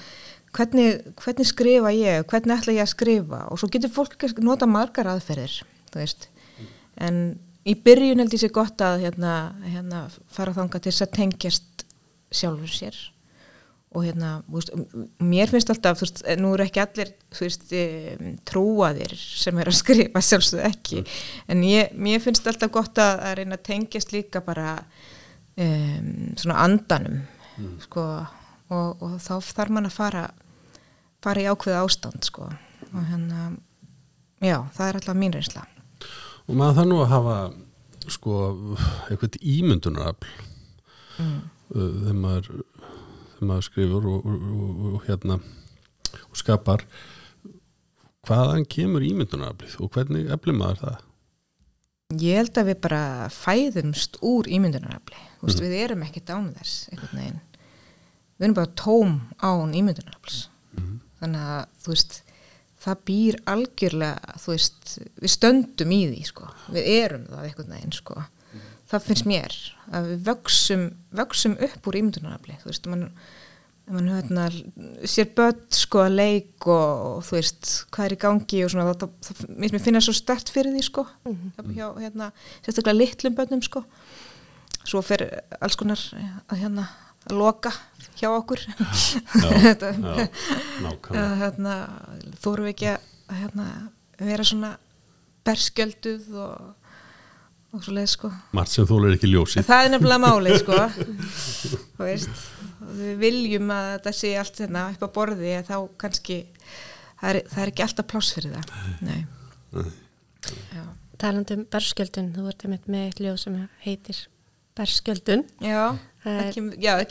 [0.57, 3.45] hvernig, hvernig skrifa ég, hvernig ætla ég að skrifa?
[3.53, 5.61] Og svo getur fólk nota margar aðferðir
[5.93, 6.29] þú veist.
[7.01, 7.21] En
[7.69, 11.70] í byrjun held ég sér gott að hérna, hérna fara þanga til þess að tengjast
[12.35, 12.99] sjálfur sér.
[13.91, 14.71] Og hérna, veist,
[15.19, 19.81] mér finnst alltaf, þú veist, nú eru ekki allir veist, em, trúaðir sem er að
[19.81, 21.03] skrifa sjálfsögðu ekki.
[21.51, 24.77] En ég, mér finnst alltaf gott að, að reyna að tengjast líka bara
[25.59, 27.25] um, svona andanum
[27.83, 28.05] sko,
[28.71, 30.23] og, og þá þarf mann að fara
[31.25, 32.49] fara í ákveða ástand sko.
[32.91, 33.51] Og hérna,
[34.43, 35.65] já, það er alltaf mín reynsla.
[36.49, 37.37] Og maður það nú að hafa
[38.11, 38.37] sko
[39.11, 40.31] eitthvað ímyndunarafl.
[41.21, 41.41] Mm.
[41.75, 42.65] Þegar maður
[43.41, 45.39] maður skrifur og, og, og, og hérna
[46.21, 46.85] og skapar
[48.29, 50.99] hvaðan kemur ímyndunaraflið og hvernig eflir maður það
[52.19, 55.21] Ég held að við bara fæðumst úr ímyndunarafli.
[55.39, 56.89] Þú veist, við erum ekki dán þess.
[56.91, 60.41] Við erum bara tóm án ímyndunarafls.
[61.21, 62.17] Þannig að, þú veist,
[62.83, 66.51] það býr algjörlega, veist, við stöndum í því, sko.
[66.75, 68.19] Við erum það einhvern veginn, sko.
[68.91, 69.55] Það finnst mér
[69.95, 72.57] að við vöksum, vöksum upp úr ímyndunarafli.
[72.63, 73.09] Þú veist, mann
[73.91, 74.47] mann hérna,
[75.09, 78.87] sér börn sko að leik og, og þú veist hvað er í gangi og svona
[78.91, 81.07] það, það, það, mér finna svo stert fyrir því sko.
[81.75, 83.83] Hjá, hérna, sérstaklega litlum börnum sko.
[84.81, 86.03] Svo fyrir alls konar
[86.47, 86.87] að hérna
[87.27, 87.73] að loka
[88.21, 88.63] hjá okkur.
[91.11, 91.75] Að hérna,
[92.71, 93.67] ekki að hérna,
[94.21, 94.75] vera svona
[95.47, 96.80] berskjölduð og,
[97.71, 98.31] og svo leið sko.
[98.57, 100.79] Margt sem þólar ekki En ljósið það er nefnilega málið sko.
[101.97, 102.45] Þú veist
[103.01, 106.39] við viljum að þetta sé allt hérna upp á borði þá kannski
[107.21, 108.77] það er, það er ekki alltaf pláss fyrir það.
[109.07, 109.21] Nei.
[110.75, 110.85] Já,
[111.21, 114.23] talandi um berskjöldun, þú einmitt með eitt ljóð sem heitir
[114.79, 115.45] berskjöldun.
[115.63, 115.83] Já,
[116.21, 116.53] Það það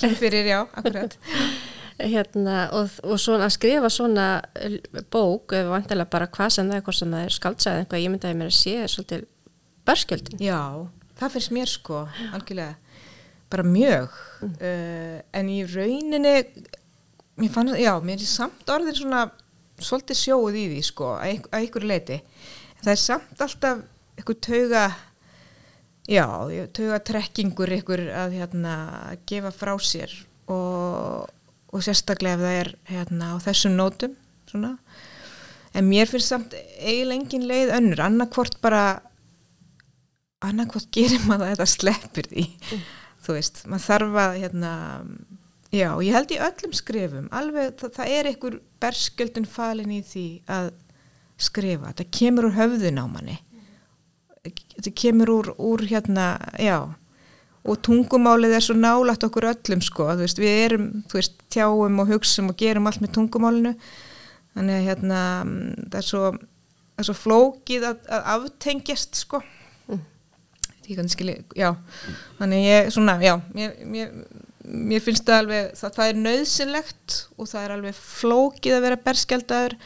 [0.01, 1.15] kemur, fyrir, já, akkurat.
[1.99, 4.27] Hérna, og, og svona að skrifa svona
[5.11, 8.13] bók, eða vantilega bara hvað sem það er, hvort sem það er skáldsæði eitthvað, ég
[8.13, 9.25] myndi að mér að sé svolítið
[9.89, 10.61] berskjöldun Já,
[11.19, 12.77] það finnst mér sko algjörlega,
[13.49, 14.15] bara mjög.
[14.45, 16.35] Uh, en í rauninni
[17.39, 19.27] mér fann, já, mér er samt orðin svona
[19.79, 22.17] svolítið sjóð í því sko, að að einhverju leiti
[22.81, 23.83] það er samt alltaf
[24.19, 24.83] eitthvað tauga
[26.09, 26.25] já,
[26.75, 28.73] tauga trekkingur ykkur að hérna
[29.29, 30.13] gefa frá sér
[30.49, 31.29] og,
[31.71, 34.15] og sérstaklega ef það er hérna á þessum nótum
[34.49, 34.73] svona.
[35.77, 38.83] En mér finnst samt eiginlega engin leið önnur, annarkvort bara
[40.45, 42.45] annarkvort gerir maður að þetta sleppir því.
[43.25, 44.71] Þú veist, maður þarf að hérna,
[45.75, 50.27] já, ég held í öllum skrifum, alveg, það, það er einhver berskjöldun falin í því
[50.55, 50.71] að
[51.39, 53.37] skrifa, það kemur úr höfðun á manni.
[54.79, 56.79] Það kemur úr, úr hérna, já
[57.69, 61.99] og tungumálið er svo nálægt okkur öllum sko, þú veist, við erum þú veist, tjáum
[62.01, 63.73] og hugsum og gerum allt með tungumálinu.
[64.55, 65.19] Þannig að hérna,
[65.91, 69.41] það er svo það er svo flókið að, að aftengjast sko
[70.89, 71.69] ég kannu skilja, já.
[72.39, 74.11] Þannig ég, svona, já mér, mér,
[74.65, 79.01] mér finnst það alveg það, það er nöðsynlegt og það er alveg flókið að vera
[79.07, 79.77] berskjaldadur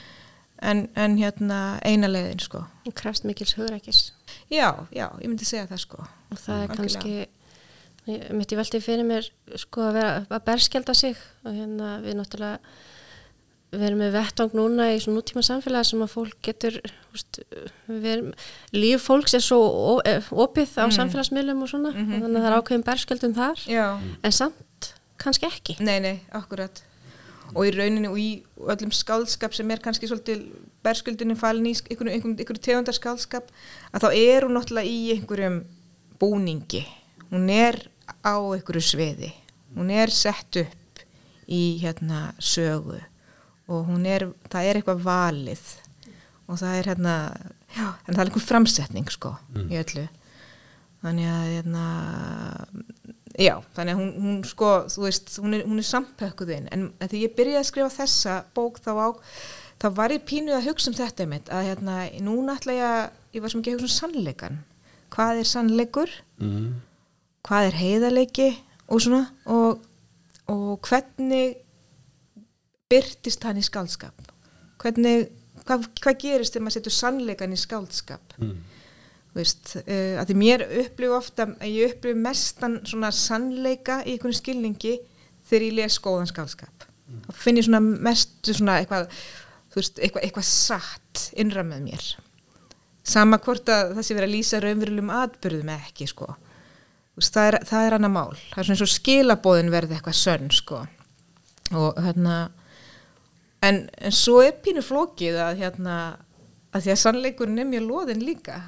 [0.63, 2.63] en, en hérna eina leiðin sko.
[2.87, 4.05] Og krafst mikils hugrækis
[4.51, 6.05] já, já, ég myndi segja það sko.
[6.31, 7.13] Og það er kannski
[8.09, 12.59] ég myndi velti fyrir mér sko að vera að berskjalda sig og hérna við náttúrulega
[13.73, 16.79] við erum með vettvang núna í svona nútíma samfélagi sem að fólk getur
[17.89, 18.31] við erum,
[18.75, 22.57] líf fólks er svo eh, opið á samfélagsmiðlum og svona og þannig að það er
[22.59, 25.77] ákveðin berskjaldum þar já, en samt kannski ekki.
[25.83, 26.83] Nei, nei, akkurat.
[27.53, 28.29] Og í rauninu og í
[28.73, 30.47] öllum skálskap sem er kannski svolítið
[30.83, 33.51] berskjöldinu falin í einhverju, einhverju, einhverju tegundar skálskap
[33.93, 35.59] að þá er hún náttúrulega í einhverjum
[36.21, 36.83] búningi.
[37.29, 37.77] Hún er
[38.25, 39.31] á einhverju sviði.
[39.77, 41.03] Hún er sett upp
[41.47, 42.99] í hérna sögu
[43.71, 45.63] og er, það er eitthvað valið.
[46.51, 47.15] Og það er hérna
[47.71, 50.05] já, en það er einhver framsetning sko í öllu.
[51.03, 51.85] Þannig að hérna,
[53.35, 57.25] já, þannig að hún, hún sko, þú veist, hún er, hún er sampökkuðinn, en því
[57.25, 59.09] ég byrjaði að skrifa þessa bók þá á
[59.83, 63.01] þá var ég pínuð að hugsa um þetta mitt að hérna, núna ætla ég að
[63.35, 64.61] ég var sem ekki að hugsa um sannleikan
[65.13, 66.13] hvað er sannleikur?
[66.41, 66.69] Mm.
[67.45, 68.47] hvað er heiðarleiki?
[68.91, 69.83] Og svona og,
[70.51, 71.59] og hvernig
[72.91, 74.31] byrtist hann í skálskap
[74.81, 75.29] hvernig,
[75.63, 78.61] hvað, hvað gerist þegar maður setur sannleikan í skálskap Mm.
[79.33, 84.35] Veist, uh, að því mér upplifu ofta að ég upplifu mestan svona sannleika í einhvern
[84.37, 84.99] skilningi
[85.49, 86.85] þegar ég les góðan skálskap
[87.25, 89.09] þá finn ég svona mestu svona eitthvað
[89.73, 92.07] þú veist, eitthvað, eitthvað satt innra með mér.
[93.03, 96.27] Sama hvort að það sé verið að lýsa raunverulegum atbyrðum eða ekki sko.
[97.17, 98.35] Veist, það, er, er annað mál.
[98.51, 100.83] Það er svona eins og skilabóðin verði eitthvað sönn sko.
[101.73, 102.37] Og hérna
[103.63, 105.97] en, en svo er pínu flókið að hérna
[106.73, 108.59] að því að sannleikurinn er mjög loðin líka.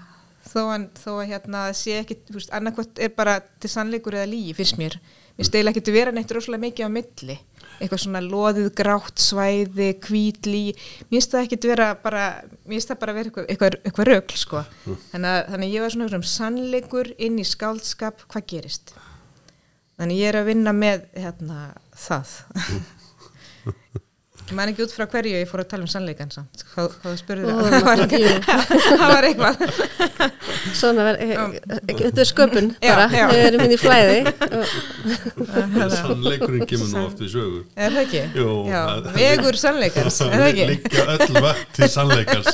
[0.45, 2.19] Þó, að, þó að hérna sé ekki
[2.53, 4.93] annarkvæmt er bara til sannleikur eða lígi fyrst mér,
[5.35, 7.37] mér steila ekki til vera neitt rosalega mikið á milli.
[7.75, 10.61] Eitthvað svona loðið grátt svæði hvít lí,
[11.09, 12.27] mér finnst það ekki til vera bara,
[12.63, 15.85] mér finnst það bara vera eitthvað, eitthvað, eitthvað rögl sko, þannig að, þannig að ég
[15.85, 18.95] var svona um sannleikur inn í skáldskap hvað gerist?
[19.99, 21.59] Þannig ég er að vinna með hérna
[22.05, 22.37] það
[24.45, 27.13] Ég man ekki út frá hverju ég fór að tala um sannleikan samt, hvað, hvað
[27.15, 28.01] Ó, það, það var,
[28.99, 29.55] það var eitthvað.
[30.79, 34.19] Svona ver, e, e, þetta er sköpun bara, við erum inn í flæði.
[35.95, 37.63] Sannleikurinn kemur nú oft í sögu.
[37.73, 38.21] Er það ekki?
[38.37, 38.81] Jú, Já,
[39.17, 40.69] vegur sannleikans, er það ekki?
[40.75, 42.49] Liggja öll vett til sannleikars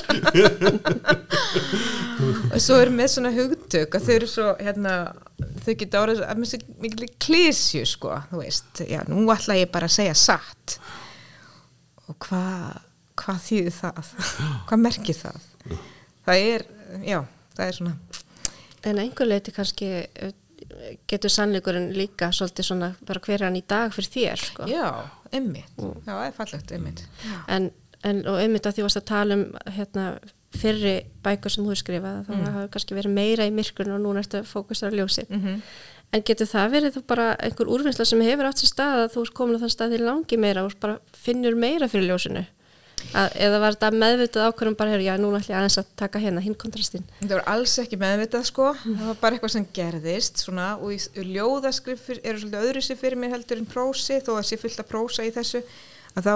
[2.51, 4.95] Og svo er með svona hugtök að þau eru svo, hérna,
[5.65, 9.71] þau geta árið að með sér mikil klísju, sko, þú veist, já, nú ætla ég
[9.75, 10.79] bara að segja satt.
[12.11, 12.81] Og hvað,
[13.21, 14.13] hvað þýðir það?
[14.69, 15.49] hvað merkir það?
[16.25, 16.67] Það er,
[17.07, 17.19] já,
[17.55, 18.21] það er svona,
[18.89, 20.33] en einhver leiti kannski eh,
[21.09, 24.67] getur sannleikurinn líka svolítið svona bara hver er hann í dag fyrir þér sko.
[24.69, 24.85] já,
[25.33, 27.03] ymmit, já, það er fallegt, ymmit.
[27.47, 27.71] en,
[28.07, 29.47] en og einmitt að því varst að tala um
[29.77, 30.05] hérna,
[30.51, 32.45] fyrri bækur sem þú hefur skrifað þá mm.
[32.57, 35.61] hafa kannski verið meira í myrkurinn og núna ertu að fókustra á ljósi Mm
[36.11, 39.25] en getur það verið þú bara einhver úrvinnsla sem hefur átt sér stað að þú
[39.25, 42.43] ert komin á þann stað því langi meira og bara finnur meira fyrir ljósinu?
[43.17, 46.19] Að, eða var þetta meðvitað ákvörðum bara, heyrðu, já, núna ætlum ég aðeins að taka
[46.21, 47.07] hérna hinn kontrastinn?
[47.23, 50.99] Það var alls ekki meðvitað sko, það var bara eitthvað sem gerðist svona og í,
[51.33, 54.91] ljóðaskrif eru svolítið öðru sér fyrir mér heldur en prósi þó að sé fullt að
[54.93, 55.63] prósa í þessu
[56.13, 56.35] að þá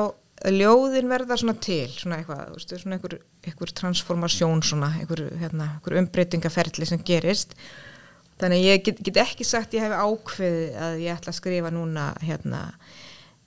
[0.55, 6.89] ljóðin verða svona til svona eitthvað, svona einhver, einhver transformasjón svona, einhver, hérna, einhver umbreytingaferli
[6.89, 7.55] sem gerist
[8.41, 11.71] þannig að ég get, get ekki sagt ég hef ákveðið að ég ætla að skrifa
[11.73, 12.61] núna hérna.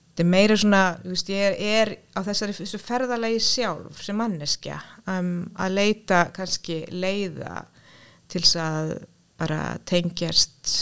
[0.09, 4.17] Þetta er meira svona, þú veist, ég er, er á þessari þessu ferðalegi sjálf sem
[4.19, 7.61] manneskja um, að leita kannski leiða
[8.29, 8.95] til þess að
[9.39, 10.73] bara tengjast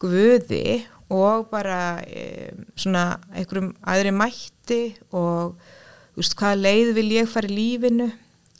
[0.00, 7.30] guði og bara um, svona einhverjum aðri mætti og þú veist, hvaða leið vil ég
[7.30, 8.10] fara í lífinu?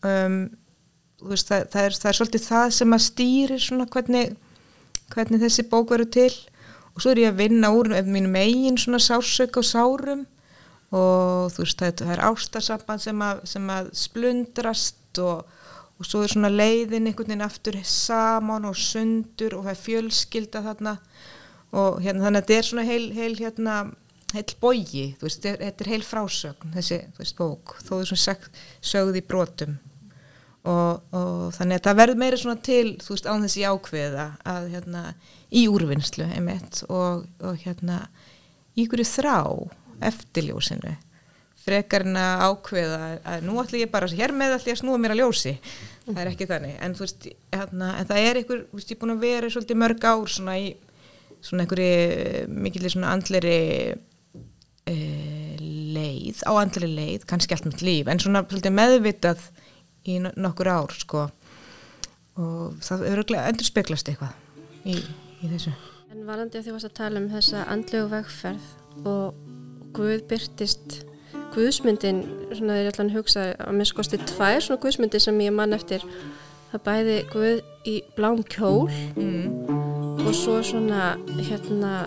[0.06, 0.40] Um,
[1.20, 4.32] þú veist, það, það, er, það er svolítið það sem að stýrir svona hvernig,
[5.14, 6.32] hvernig þessi bók verður til.
[6.94, 10.26] Og svo er ég að vinna úr mínum eigin svona sársök og sárum.
[10.90, 15.44] Og þú veist, það, er ástasamband sem að, sem að splundrast og,
[16.00, 20.64] og svo er svona leiðin einhvern veginn aftur saman og sundur og það er fjölskylda
[20.66, 20.96] þarna.
[21.70, 23.76] Og hérna þannig að þetta er svona heil, heil hérna
[24.34, 27.76] heil bogi, þú veist, þetta er- heil frásögn þessi, þú veist, bók.
[27.86, 29.78] Þó þú svona sagt, sögð í brotum
[30.68, 34.66] og, og þannig að það verður meira svona til, þú veist, án þessi ákveða að
[34.74, 35.04] hérna,
[35.50, 38.02] í úrvinnslu einmitt og, og hérna
[38.80, 39.38] hverju þrá
[40.08, 40.92] eftirljósinu.
[41.60, 45.00] Frekar en að ákveða að nú ætlum ég bara, hér með ætlum ég að snúa
[45.00, 45.56] mér að ljósi.
[46.06, 48.96] Það er ekki þannig, en þú veist hérna, en það er einhver, þú veist, ég
[48.96, 50.70] er búin að vera svolítið mörg ár svona í
[51.44, 53.58] svona einhverju mikilvæg svona andleri
[54.88, 54.94] e,
[55.94, 59.44] leið, á andleri leið kannski allt mitt líf, en svona svolítið meðvitað
[60.08, 61.28] í no- nokkur ár sko.
[62.40, 64.32] Og það endur speglast eitthvað
[64.84, 64.96] í,
[65.42, 65.72] í þessu.
[66.10, 69.46] En varandi að því varst að tala um þessa andlegu vegferð og
[69.90, 71.00] Guð byrtist
[71.50, 72.20] Guðsmyndin,
[72.54, 76.04] svona þeir allan hugsa að minnst kosti tvær svona Guðsmyndir sem ég mann eftir.
[76.70, 78.86] Það bæði Guð í blám kjól
[79.18, 80.22] mm.
[80.22, 82.06] og svo svona hérna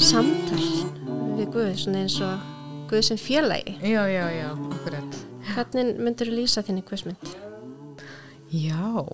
[0.00, 0.64] samtal
[1.36, 2.50] við Guð svona eins og
[2.88, 3.76] Guð sem félagi.
[3.84, 7.34] Já, já, já, akkurat hvernig myndur þú lýsa þinni Guðsmynd?
[8.54, 9.04] Já.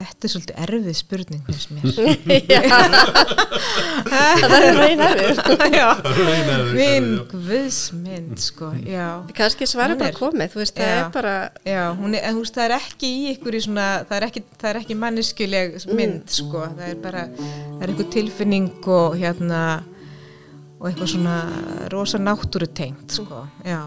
[0.00, 1.84] Þetta er svolítið erfið spurning finnst mér.
[4.10, 5.40] Það er reyn erfið
[6.78, 9.08] minn guðsmynd sko, já.
[9.36, 10.54] Kannski svara Hún bara komið.
[10.54, 10.96] Þú veist, það Já.
[11.02, 11.34] er bara
[11.68, 14.42] Já, hún er, þú veist, það er ekki í ykkur í svona, það er ekki,
[14.56, 19.62] það er ekki manneskjuleg mynd, sko, það er bara, það er eitthvað tilfinning og hérna,
[20.80, 21.36] og eitthvað svona
[21.92, 23.82] rosa náttúrutengt, sko, já.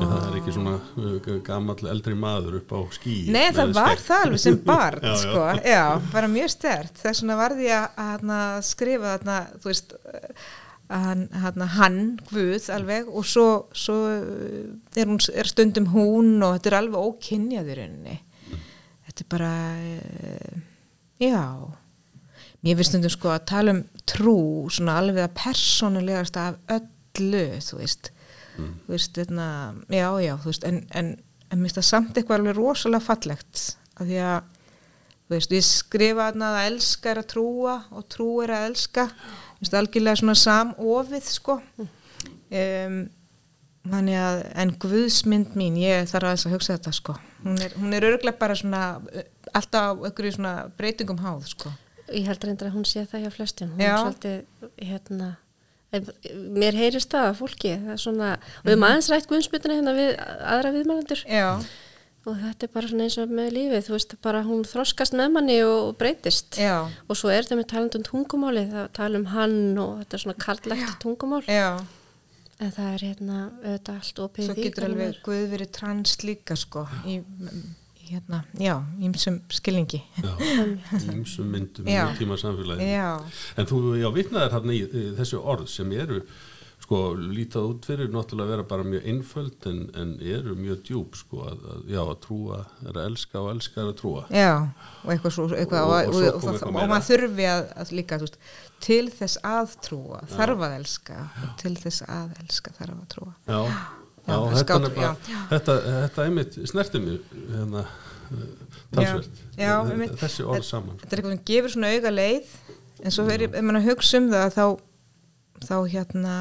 [0.00, 4.00] En það er ekki svona uh, gamall eldri maður upp á skí Nei, það var
[4.00, 5.20] það alveg sem barn, Já, já.
[5.20, 5.82] sko, já,
[6.14, 8.38] bara mjög stert, þess vegna varði ég að, að hérna,
[8.70, 9.94] skrifa þarna, þú veist,
[10.92, 16.32] að hann, hann, hann, Guð, alveg, og svo, svo uh, er, hún, er stundum hún
[16.40, 18.16] og þetta er alveg ókynjaður henni.
[19.08, 19.52] Þetta er bara,
[19.92, 20.56] uh,
[21.20, 21.44] já,
[22.64, 24.38] mér finnst stundum sko að tala um trú,
[24.72, 28.12] svona alveg að persónulegast af öllu, þú veist,
[28.56, 29.46] þú veist, þetta,
[29.92, 31.14] já, já, þú veist, en, en,
[31.48, 33.64] en mér finnst það samt eitthvað alveg rosalega fallegt,
[33.96, 34.52] af því að,
[35.22, 39.08] þú veist, ég skrifa þarna að elska er að trúa og trú er að elska,
[39.58, 42.98] finnst það algjörlega svona samofið, sko, um,
[43.92, 47.96] þannig að, en guðsmynd mín, ég þarf aðeins að hugsa þetta, sko, hún er, hún
[47.96, 48.82] er örglega bara svona,
[49.52, 51.72] alltaf á einhverju svona breytingum háð, sko.
[52.12, 53.70] Ég held reyndar að hún sé það hjá flestum.
[53.72, 53.92] Hún Já.
[53.92, 55.28] er svolítið, hérna,
[55.92, 59.94] mér heyrist það að fólki, það er svona, og við erum aðeins rætt guðnsmyndina hérna
[59.98, 60.12] við
[60.54, 61.24] aðra viðmælendur.
[61.28, 61.48] Já,
[62.22, 65.32] og þetta er bara svona eins og með lífið, þú veist, bara hún þroskast með
[65.34, 66.56] manni og breytist.
[66.56, 66.76] já,
[67.08, 70.38] Og svo er þetta með talandum tungumáli, það tala um hann og þetta er svona
[70.46, 71.68] karlægt tungumál, já,
[72.62, 76.16] en það er hérna auðvitað allt opið svo því getur hvernig alveg Guð verið trans
[76.22, 77.20] líka, sko, í
[78.12, 80.02] hérna, já, ímsum skilningi.
[81.16, 82.88] ímsum myndum í tíma samfélagi
[83.56, 84.82] en þú, já, vitnaðir hérna í,
[85.18, 86.22] þessi orð sem eru
[86.82, 91.14] sko, lítað út fyrir náttúrulega að vera bara mjög einföld en, en eru mjög djúb
[91.14, 94.24] sko, að, að, já, að trúa er að elska og elska er að trúa.
[94.34, 94.50] Já,
[95.04, 98.38] og eitthvað svo, eitthvað, Og- og, og og, maður þurfi að, að líka, veist,
[98.82, 101.20] til þess að trúa, þarf að elska,
[101.62, 103.32] til þess að elska, þarf að trúa.
[103.46, 103.62] já,
[104.22, 105.40] já, Já, þetta, skát- nefna, já.
[105.50, 107.20] þetta, þetta einmitt snerti mig
[107.50, 107.84] hérna,
[108.94, 109.40] talsvert.
[109.58, 110.96] Já, já, þessi orð saman.
[111.02, 112.54] Þetta er eitthvað sem gefur svona auga leið,
[113.02, 114.66] en svo er, ef mann að hugsa um það, þá,
[115.66, 116.36] þá hérna,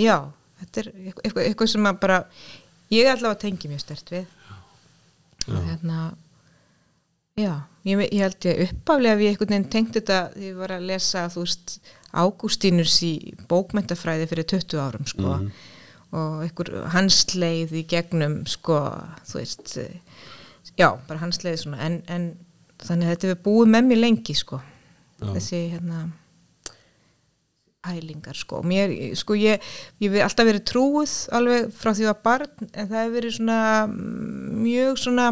[0.00, 0.16] já,
[0.62, 2.18] þetta er eitthvað, eitthvað sem að bara,
[2.94, 4.26] ég er allavega að tengja mjög stert við.
[5.44, 5.98] Og hérna,
[7.36, 7.52] já,
[7.84, 10.86] ég, ég held ég uppaflega að ég einhvern veginn tengt þetta, því ég var að
[10.88, 11.76] lesa, þú veist,
[12.14, 13.12] Ágústínus í
[13.50, 15.32] bókmentafræði fyrir 20 árum, sko,
[16.14, 18.80] og einhver hans leið í gegnum, sko,
[19.26, 19.96] þú veist, eh,
[20.78, 22.28] já, bara hans leið svona, en, en
[22.84, 24.60] þannig að þetta hefur búið með mér lengi, sko,
[25.20, 25.30] Já.
[25.32, 26.04] þessi, hérna,
[27.84, 29.64] ælingar, sko, mér, sko, ég,
[30.02, 33.58] ég hef alltaf verið trúið alveg frá því að barn, en það hefur verið svona
[33.88, 35.26] mm, mjög svona,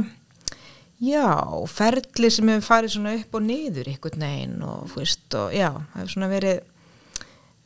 [1.02, 1.28] já,
[1.72, 5.98] ferli sem hefur farið svona upp og niður einhvern veginn og, veist, og já, það
[6.02, 6.60] hefur svona verið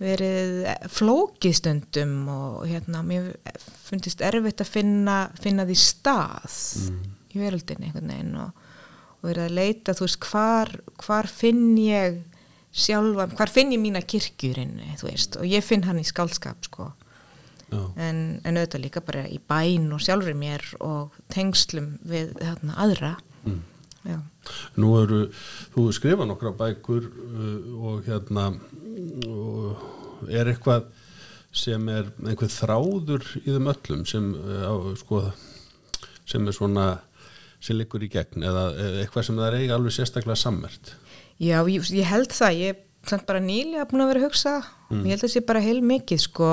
[0.03, 3.31] verið flókið stundum og hérna, mér
[3.87, 6.57] fundist erfitt að finna, finna því stað
[7.33, 8.67] í veröldinni einhvern veginn og,
[9.23, 10.73] og verið að leita, þú veist, hvar,
[11.05, 12.19] hvar finn ég
[12.77, 16.91] sjálfa, hvar finn ég mína kirkjurinni, þú veist, og ég finn hann í skálskap, sko,
[17.67, 17.81] Já.
[17.99, 23.15] en, en auðvitað líka bara í bæn og sjálfur mér og tengslum við þarna aðra
[23.47, 23.61] Mm.
[24.03, 24.17] já,
[24.75, 25.19] Nú eru,
[25.71, 28.49] þú skrifa nokkra bækur uh, og hérna
[28.97, 30.89] er eitthvað
[31.57, 35.23] sem er einhver þráður í þeim öllum sem, uh, á, sko,
[36.29, 36.87] sem er svona
[37.63, 38.69] sem liggur í gegn eða
[39.03, 40.93] eitthvað sem það er eiga alveg sérstaklega sammert?
[41.41, 42.83] Já ég, ég held það ég
[43.15, 44.55] er bara nýlega búin að vera að hugsa.
[44.91, 46.49] Ég held að það sé bara heil mikið sko.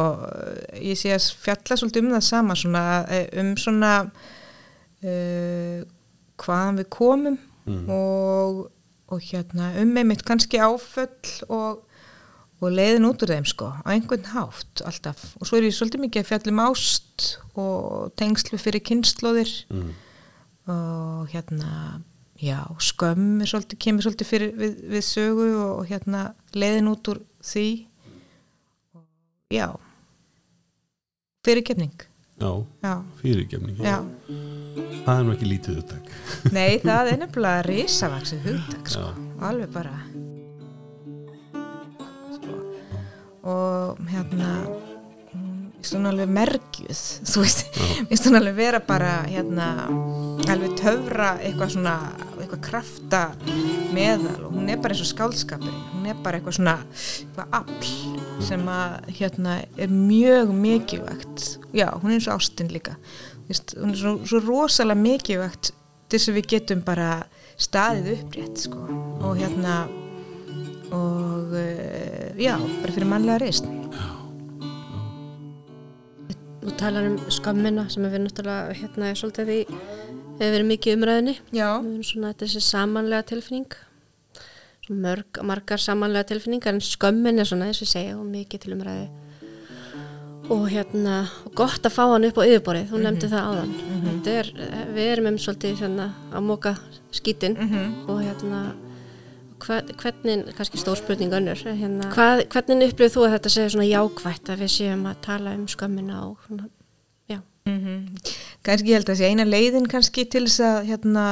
[0.78, 2.84] Ég sé að fjalla svolítið um það sama svona,
[3.14, 3.94] eh, um svona
[5.04, 5.80] uh,
[6.44, 7.40] hvaðan við komum
[7.94, 8.62] og,
[9.08, 11.10] og hérna um einmitt kannski áföll
[11.48, 11.84] og,
[12.64, 15.26] og leiðin út úr þeim sko á einhvern hátt alltaf.
[15.40, 17.28] Og svo er ég svolítið mikið að fjalla um ást
[17.60, 19.92] og tengslu fyrir kynnslóðir mm.
[20.74, 21.74] og hérna
[22.40, 26.24] já, skömm svolítið, kemur svolítið fyrir við, við sögu og, og hérna
[26.56, 27.68] leiðin út úr því.
[28.96, 29.06] Og,
[29.54, 29.68] já
[31.44, 32.10] fyrirgefning.
[32.40, 34.00] Já, já, fyrirgefningi já.
[35.06, 36.10] Það er nú ekki lítið upptak
[36.56, 39.12] nei, það er nefnilega risavaksið hugtak sko,
[39.46, 39.94] alveg bara
[43.44, 44.56] og hérna
[45.84, 47.00] finnst hún alveg mergjuð
[47.32, 47.66] þú veist,
[48.08, 49.68] finnst hún alveg vera bara hérna,
[50.52, 51.96] alveg töfra eitthvað svona,
[52.40, 53.24] eitthvað krafta
[53.94, 54.38] meðal.
[54.48, 58.66] Og hún er bara eins og skáldskapurinn, hún er bara eitthvað svona eitthvað afl sem
[58.72, 61.48] að hérna er mjög mikilvægt.
[61.76, 62.96] Já, hún er eins og ástin líka.
[63.50, 65.74] Veist, hún er svo, svo rosalega mikilvægt
[66.08, 67.10] til þess að við getum bara
[67.60, 68.88] staðið upprétt sko.
[69.24, 69.84] Og hérna
[70.94, 73.70] og uh, já, bara fyrir mannlega reist
[76.64, 80.96] Þú talar um skammina sem er við náttúrulega hérna er svolítið í hefur verið mikið
[80.98, 83.76] umræðinni já, við erum svona þetta er þessi samanlega tilfinning.
[85.04, 89.06] Mörg, margar samanlega tilfinningar en skömmin er svona þess að segja og mikið til umræði
[90.52, 92.90] og hérna og gott að fá hann upp á yfirborðið.
[92.92, 93.76] Þú nefndi það áðan.
[94.08, 94.50] Þetta er,
[94.96, 96.74] við erum um svolítið hérna að móka
[97.16, 97.56] skítinn.
[98.12, 98.64] Og hérna
[99.66, 101.60] hvernig, kannski stór spurning önnur.
[101.64, 105.56] Hérna, hvað, hvernig upplifir þú að þetta segja svona jákvætt að við séum að tala
[105.58, 106.68] um skömmina og svona,
[107.32, 107.40] já,
[108.66, 111.26] kannski ég held að sé eina leiðin kannski til þess að hérna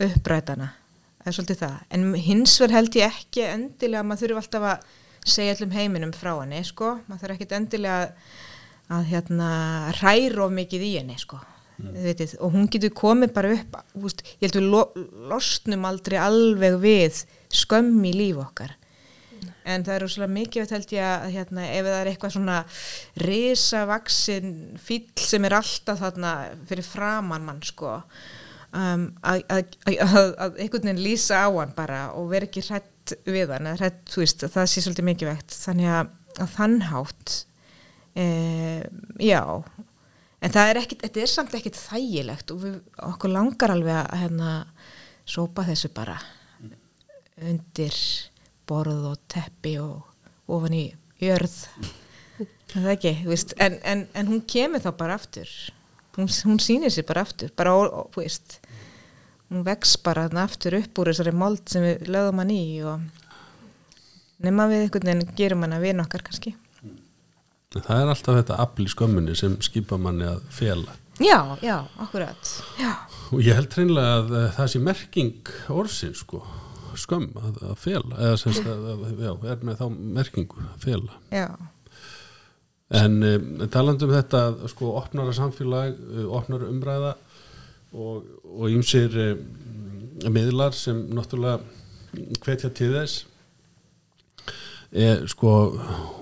[0.00, 0.72] upprætana
[1.20, 4.68] það er svolítið það, en hins vegar held ég ekki endilega að maður þurfi alltaf
[4.70, 4.94] að
[5.34, 8.28] segja allum heiminum frá henni sko, maður þarf ekkit endilega að,
[8.96, 9.50] að hérna
[9.98, 11.40] hræra of mikið í henni sko
[12.00, 14.82] Vitið, og hún getur komið bara upp úst, ég held við lo,
[15.30, 17.24] losnum aldrei alveg við
[17.62, 18.76] skömm í líf okkar.
[19.68, 22.58] En það er rosalega mikið held ég að hérna, ef það er eitthvað svona
[23.22, 26.36] risavaksin fíll sem er alltaf þarna
[26.68, 27.98] fyrir framann mann sko
[28.76, 33.14] um, að, að, að, að einhvern veginn lýsa á hann bara og vera ekki hrætt
[33.26, 36.10] við hann hrætt, veist, það sé svolítið mikið vegt þannig að,
[36.56, 37.36] þannhátt
[38.14, 38.26] e,
[39.22, 39.42] já
[40.40, 42.76] en það er ekkit, þetta er samt ekkit þægilegt og við,
[43.06, 44.52] okkur langar alveg að hérna
[45.28, 46.18] sópa þessu bara
[47.40, 47.96] undir
[48.68, 50.06] borð og teppi og
[50.50, 50.84] ofan í
[51.20, 51.56] jörð.
[52.70, 55.50] Það er ekki, veist en, en, en hún kemur þá bara aftur.
[56.16, 58.60] Hún, hún sýnir sér bara aftur bara, og, veist
[59.50, 63.02] hún vex bara aftur upp úr þessari mold sem við lögum hann í og
[64.44, 66.54] nema við einhvern veginn gerum hann að vina okkar kannski
[67.78, 70.96] það er alltaf þetta afl í skömmunni sem skipa manni að fela.
[71.20, 72.54] Já, já, akkurat.
[72.80, 72.94] Já,
[73.30, 76.40] og ég held hreinlega að eh, það sé merking orðsinn sko.
[76.98, 79.84] Skömm að, að fela eða semst að, að já, er með þá
[80.18, 81.18] merkingu að fela.
[81.30, 81.46] Já,
[82.98, 84.42] en um, talandi um þetta
[84.72, 87.12] sko opnara samfélag, uh, opnara umræða
[87.94, 89.44] og, og ýmsir um,
[90.34, 91.62] miðlar sem náttúrulega
[92.42, 93.29] hvetja til þess
[94.92, 95.50] er sko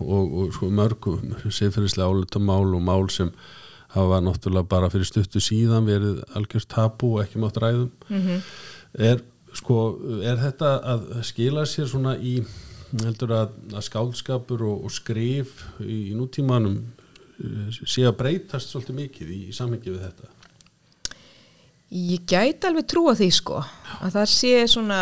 [0.01, 3.31] og, og sko mörgum siðferðislega álutamál og mál sem
[3.95, 8.43] hafa náttúrulega bara fyrir stuttu síðan verið algjörst tabu og ekki mátt ræðum Mhm.
[8.99, 9.23] er
[9.57, 9.79] sko
[10.23, 12.43] er þetta að skila sér svona í
[13.03, 16.77] heldur að, að skáldskapur og, og skrif í, í nútímanum
[17.41, 20.35] eh, sé að breytast svolítið mikið í, í samhengi við þetta
[21.89, 23.63] Ég gæti alveg trúa því sko
[24.05, 24.99] að það sé svona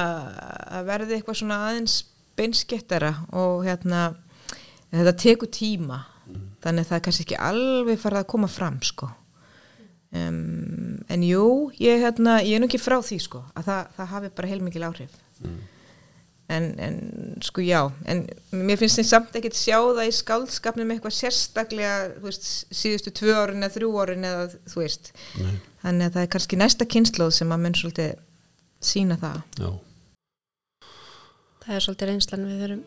[0.71, 1.97] að verði eitthvað svona aðeins
[2.39, 4.09] beinskettara og hérna
[4.93, 6.03] þetta tekur tíma.
[6.65, 9.13] Þannig að það er kannski ekki alveg farið að koma fram sko.
[10.17, 11.47] Um, en jú,
[11.83, 14.85] ég, hérna, ég er nú ekki frá því sko að það, það hafi bara heilmikil
[14.87, 15.17] áhrif.
[16.47, 16.99] En, en
[17.43, 18.21] sko já en
[18.55, 23.67] mér finnst þeim samt ekkert sjá það í skáldskapnum eitthvað sérstaklega veist, síðustu tvö árin
[23.67, 25.11] eða þrjú árin eða þú veist.
[25.43, 25.57] Nei.
[25.83, 28.15] þannig að það er kannski næsta kynnslóð sem að mun svolítið
[28.93, 29.43] sína það.
[29.59, 29.69] Já,
[31.67, 32.85] það er svolítið reynslan við erum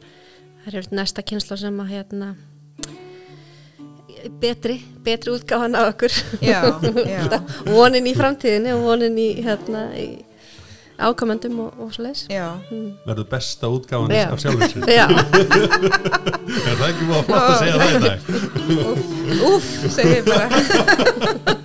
[0.63, 2.31] það er næsta kynsla sem að hérna
[4.41, 6.11] betri, betri útgáfan á okkur.
[6.43, 6.61] Já,
[7.13, 7.39] já.
[7.67, 10.07] Vonin í framtíðinni og vonin í, hérna, í
[10.99, 12.59] ákomendum og, og leis Já,
[13.07, 14.27] verður besta útgáfan Já.
[14.27, 14.43] af
[14.99, 18.19] Já, er það ekki múið að flott að segja það í dag?
[19.53, 21.55] Úff, segi ég bara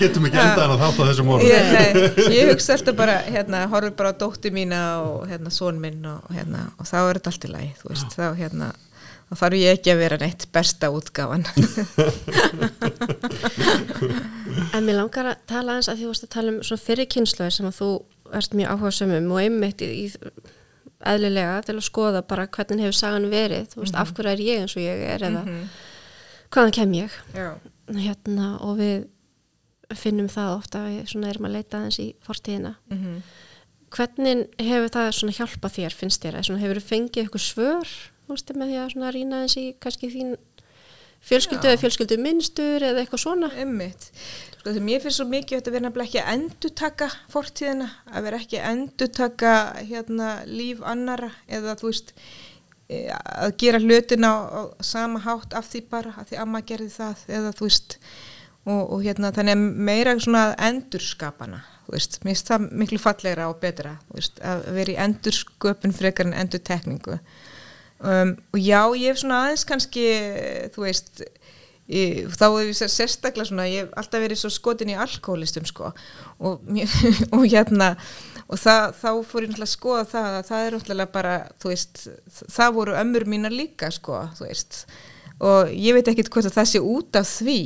[0.00, 1.48] getum ekki endaðan að þátt á þessum orðum.
[1.50, 1.88] Ég, nei,
[2.36, 6.28] ég hugsa alltaf bara hérna, horfum bara á dóttir mína og hérna, són minn og,
[6.34, 8.70] hérna, og þá er þetta allt í lagi þú veist, þá hérna
[9.30, 11.44] þá þarf ég ekki að vera neitt besta útgáfan.
[14.74, 17.68] En mér langar að tala eins að því að tala um svona fyrir kynnslöði sem
[17.68, 17.90] að þú
[18.38, 20.06] ert mjög áhuga og einmitt í, í
[21.10, 24.64] eðlilega til að skoða bara hvernig hefur sagan verið, þú veist, af hverju er ég
[24.64, 25.42] eins og ég er eða
[26.50, 27.16] hvaðan kem ég?
[27.34, 27.48] Já,
[27.94, 29.06] hérna og við
[29.98, 33.22] finnum það ofta við svona erum að leita aðeins í fortíðina Mhm.
[33.90, 37.88] hvernig hefur það hjálpað þér finnst þér, svona, hefur þú fengið eitthvað svör
[38.30, 40.36] veist, með því að rýna aðeins í kannski þín
[41.20, 41.72] fjölskyldu Já.
[41.74, 44.06] eða fjölskyldu minnstur eða eitthvað svona Einmitt.
[44.60, 48.60] Sko því mér finnst svo mikið að vera ekki að endurtaka fortíðina, að vera ekki
[48.60, 49.52] að endurtaka
[49.88, 52.12] hérna líf annara eða þú veist
[52.88, 56.90] e, að gera hlutina á, á sama hátt af því bara að því amma gerði
[56.94, 57.98] það eða þú veist
[58.68, 63.58] og, og hérna þannig að meira svona endurskapana veist, mér finnst það miklu fallegra og
[63.62, 67.18] betra veist, að vera í endursköpun frekar en endurtekningu.
[68.00, 70.06] Um, og já, ég hef svona aðeins kannski
[70.72, 71.24] þú veist
[71.90, 75.64] Í, þá hef ég sér sérstaklega svona ég hef alltaf verið svo skotin í alkoholistum
[75.66, 75.88] sko.
[76.38, 76.60] Og,
[77.34, 77.88] og hérna
[78.46, 81.72] og það, þá fór ég náttúrulega að skoða það að það er náttúrulega bara þú
[81.72, 82.04] veist,
[82.54, 84.84] það voru ömmur mínar líka sko, þú veist.
[85.50, 87.58] Og ég veit ekkit hvort að það sé út af því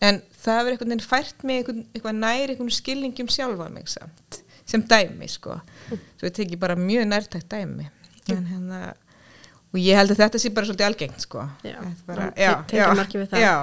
[0.00, 4.42] en það hefur einhvern veginn fært mig einhvern, eitthvað nær einhvern skilningjum sjálfa mig samt,
[4.66, 5.60] sem dæmi sko,
[6.18, 7.88] svo ég teki bara mjög nærtækt dæmi.
[8.28, 8.94] En hérna
[9.74, 11.42] og ég held að þetta sé bara svolítið algengt sko.
[11.66, 12.86] Já, Þetta bara, man- já, já,
[13.42, 13.54] já,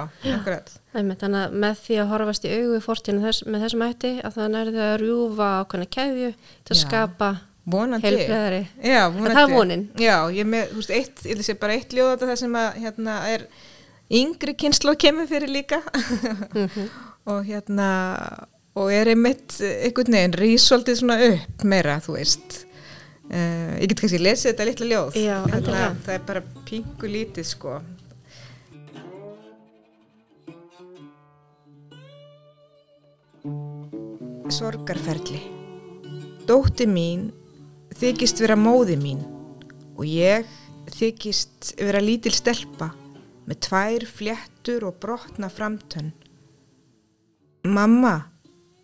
[0.94, 4.12] Einmitt, þannig að með því að horfast í augu í fortíðinu þess, með þessum hætti
[4.22, 6.84] að það nærði að rjúfa ákveðna keðju til að Já.
[6.84, 7.30] skapa
[8.84, 9.82] já, En það er vonin.
[9.98, 13.14] já, ég með, þú veist, eitt, ég sé bara eitt ljóðata það sem að hérna
[13.32, 13.46] er
[14.10, 15.80] yngri kynslu kemur fyrir líka.
[16.54, 16.88] Mhm.
[17.30, 17.88] og hérna
[18.76, 22.64] og er einmitt einhvern veginn rísvaldið svona upp meira, þú veist.
[23.24, 25.14] Uh, ég get kannski lesið þetta litla ljóð.
[25.16, 26.10] Já, Hérna, það.
[26.14, 27.78] er bara pingu lítið sko.
[34.50, 35.40] Sorgarferli.
[36.48, 37.30] Dótti mín
[37.96, 39.22] þykist vera móði mín
[39.94, 40.48] og ég
[40.94, 42.90] þykist vera lítil stelpa
[43.48, 46.12] með tvær fléttur og brotna framtönn.
[47.64, 48.16] Mamma,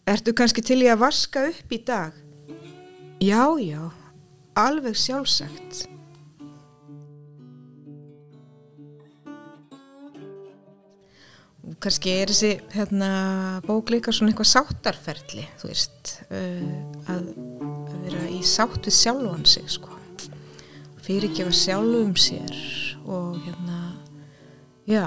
[0.09, 2.17] ertu kannski til í að vaska upp í dag?
[3.21, 3.91] Já, já,
[4.57, 5.83] alveg sjálfsagt.
[11.61, 13.11] Og kannski er þessi hérna,
[13.67, 16.65] bók líka svona eitthvað sáttarferli, þú veist, uh,
[17.13, 17.29] að,
[17.61, 19.93] að vera í sátt við sjálfan sig, sko.
[21.05, 22.57] Fyrirgefa sjálfum sér
[23.05, 23.90] og hérna,
[24.91, 25.07] já,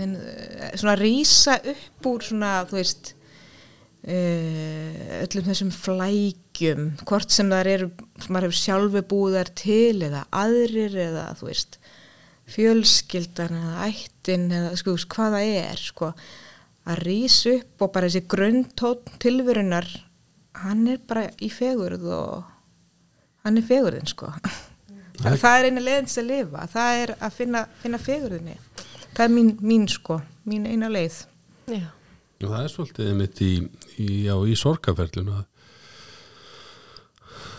[0.00, 3.12] en, uh, svona rýsa upp úr svona, þú veist,
[4.04, 10.04] uh, öllum þessum flækjum, hvort sem þar eru, sem maður hefur sjálfu búið þar til
[10.10, 11.80] eða aðrir eða, þú veist,
[12.50, 16.14] fjölskyldan eða ættin eða sko, hvað það er sko,
[16.90, 19.86] að rýsa upp og bara þessi grunntótt tilverunar
[20.64, 22.48] hann er bara í fegurð og
[23.44, 24.32] hann er fegurðin sko
[25.22, 26.66] það, það er eina leiðin til að lifa.
[26.74, 28.58] Það er að finna, finna fegurðinni.
[29.14, 31.24] Það er mín, mín sko, mín eina leið.
[31.70, 31.88] Já,
[32.40, 33.50] Og það er svolítið einmitt í,
[34.00, 35.42] í, já, í sorgaferlinu að,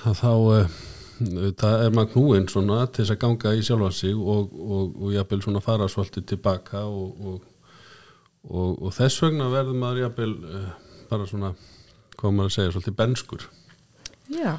[0.09, 0.79] að þá uh,
[1.61, 5.13] það er maður knúinn svona til þess að ganga í sjálfa sig og, og, og
[5.13, 7.43] jafnvel svona fara svolítið tilbaka og, og,
[8.49, 10.65] og, og þess vegna verður maður jafnvel uh,
[11.11, 11.53] bara svona,
[12.17, 13.47] hvað maður að segja, svolítið benskur.
[14.33, 14.51] Já,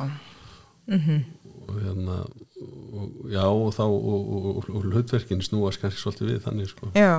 [0.92, 2.46] og hérna og,
[3.32, 6.90] já og þá og, og, og hlutverkin snúast kannski svolítið við þannig sko.
[6.98, 7.14] Já.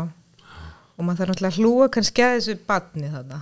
[0.93, 3.37] Og maður þarf náttúrulega að hlúa kannski að þessu badni þarna,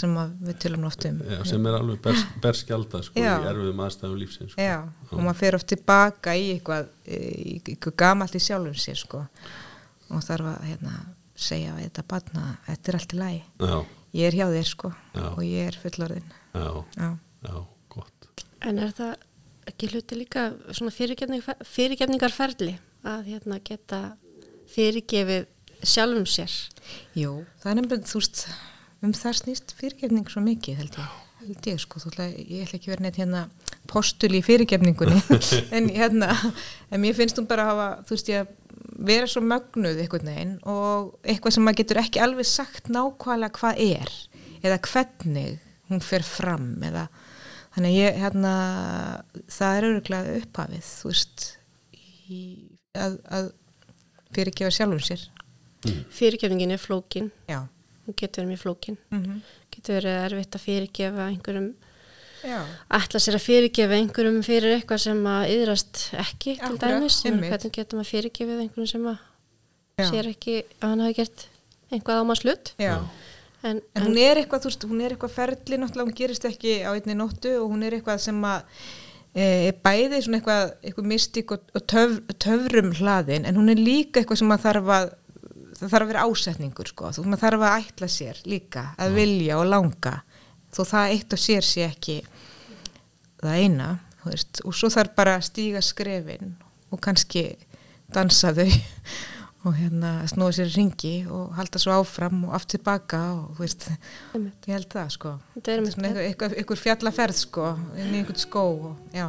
[0.00, 1.18] sem að við tölum oft um.
[1.28, 4.68] Já, sem er alveg bers, berskjálta sko, í erfiðum aðstæðum lífsins sko.
[5.10, 9.20] Og maður fer oft tilbaka í eitthvað, í eitthvað gamalt í sjálfum sér sko
[10.10, 10.94] og þarf að hérna,
[11.36, 13.42] segja að þetta batna, þetta er allt í lagi.
[13.60, 13.76] Já,
[14.22, 14.94] ég er hjá þér sko
[15.34, 16.32] og ég er fullorðin.
[16.56, 16.66] Já,
[16.96, 17.10] Já,
[17.44, 17.58] já,
[17.92, 18.30] gott.
[18.64, 19.12] En er það
[19.70, 24.00] ekki hluti líka svona fyrirgefning, fyrirgefningarferli að hérna geta
[24.70, 25.48] fyrirgefið
[25.80, 26.52] sjálfum sér.
[27.16, 28.44] Jú, það er nefnilega, þú veist
[29.00, 32.80] um það snýst fyrirgefning svo mikið held ég, held ég sko, þú ætla, ég ætla
[32.80, 33.44] ekki verið neitt hérna
[33.90, 35.22] postul í fyrirgefningunni.
[35.76, 36.34] En hérna,
[36.90, 38.52] en mér finnst hún bara að hafa, þú veist ég
[39.00, 43.80] vera svo mögnuð einhvern veginn og eitthvað sem maður getur ekki alveg sagt nákvæmlega hvað
[43.86, 44.12] er
[44.60, 45.60] eða hvernig
[45.90, 47.06] hún fer fram eða
[47.80, 48.52] þannig að ég hérna
[49.48, 51.46] það er öruglega upphafið þú veist
[51.96, 52.40] í,
[52.92, 53.50] að, að
[54.36, 55.24] fyrirgefa sjálfum sér.
[56.12, 57.30] Fyrirgefningin er flókin.
[57.48, 57.64] Já,
[58.04, 59.00] hún getur verið mjög flókin.
[59.10, 61.68] Mm getur verið erfitt að fyrirgefa einhverjum
[62.42, 62.58] já.
[62.98, 68.00] ætla sér að fyrirgefa einhverjum fyrir eitthvað sem að yðrast ekki til dæmis hvernig getur
[68.00, 69.18] maður fyrirgefið einhverjum sem að
[70.00, 70.06] Já.
[70.08, 71.46] sér ekki að hann hafi gert
[71.90, 72.94] einhvað á maður slutt já.
[73.66, 76.80] En, En hún er eitthvað, þú veist, hún er eitthvað ferli náttúrulega, hún gerist ekki
[76.86, 78.82] á einni nóttu og hún er eitthvað sem að
[79.34, 79.46] e,
[79.84, 84.42] bæði svona eitthvað, eitthvað mystík og, og töf, töfrum hlaðin en hún er líka eitthvað
[84.42, 85.14] sem að þarf að
[85.80, 87.10] það þarf að vera ásetningur sko.
[87.16, 90.18] Þú maður þarf að ætla sér líka að vilja og langa.
[90.76, 92.16] Þó það eitt og sér sé ekki
[93.40, 93.90] það eina
[94.20, 96.56] þú veist, og svo þarf bara að stíga skrefin
[96.92, 97.44] og kannski
[98.12, 98.68] dansa þau
[99.60, 103.64] og hérna snúa sér í ringi og halda svo áfram og aftur tilbaka og þú
[103.66, 103.90] veist,
[104.38, 105.34] ég held það sko.
[105.56, 107.66] Þetta er er svona eitthvað, eitthvað, eitthvað fjallaferð sko
[107.98, 109.26] inn í einhvern skó og já,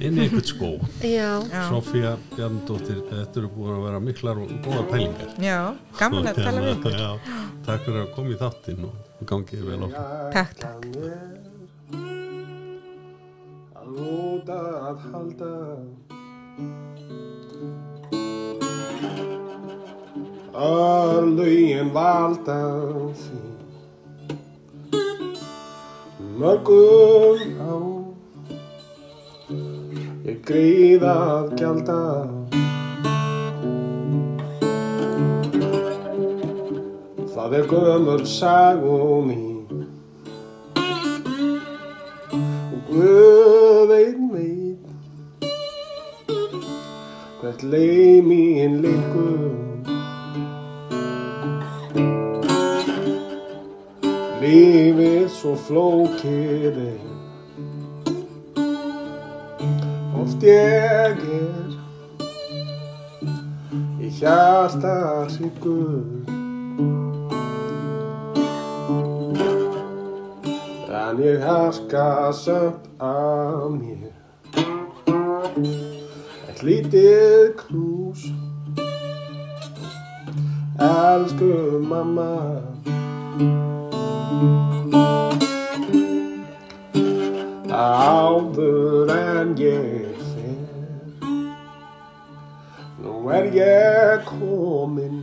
[0.00, 0.70] inn í einhvern skó.
[1.00, 5.34] Já, já, Sofía Bjarndóttir, þetta eru búin að vera miklar og góða pælingar.
[5.40, 5.58] Já
[5.96, 7.10] gaman að tala við hérna,
[7.64, 10.80] Takk fyrir að koma í þáttinn og gangið vel áfram Takk, takk.
[13.80, 15.52] Að lúta að halda
[20.60, 22.60] Að lögin valda
[23.20, 23.40] því
[26.40, 27.76] Mörgum á.
[30.24, 31.98] Ég gríð að gjalda.
[37.34, 39.60] Það er gömur sagum mín
[42.70, 44.79] og Guð einn veit
[47.40, 49.56] hvert leið mín liggur.
[54.40, 57.06] Lífið svo flókið er.
[60.20, 61.74] Oft ég er
[64.04, 64.94] í hjarta
[65.32, 66.04] hryggur.
[71.00, 74.19] En ég harka samt af mér
[76.62, 78.26] lítið knús.
[80.80, 82.32] Elsku mamma.
[87.70, 91.30] Áður en ég fer.
[93.00, 95.20] Nú er ég komin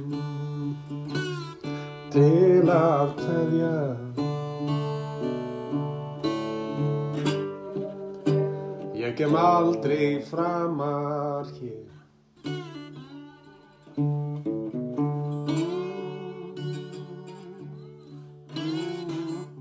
[2.18, 3.97] Til að kveðja
[9.18, 11.88] Kem aldrei framar hér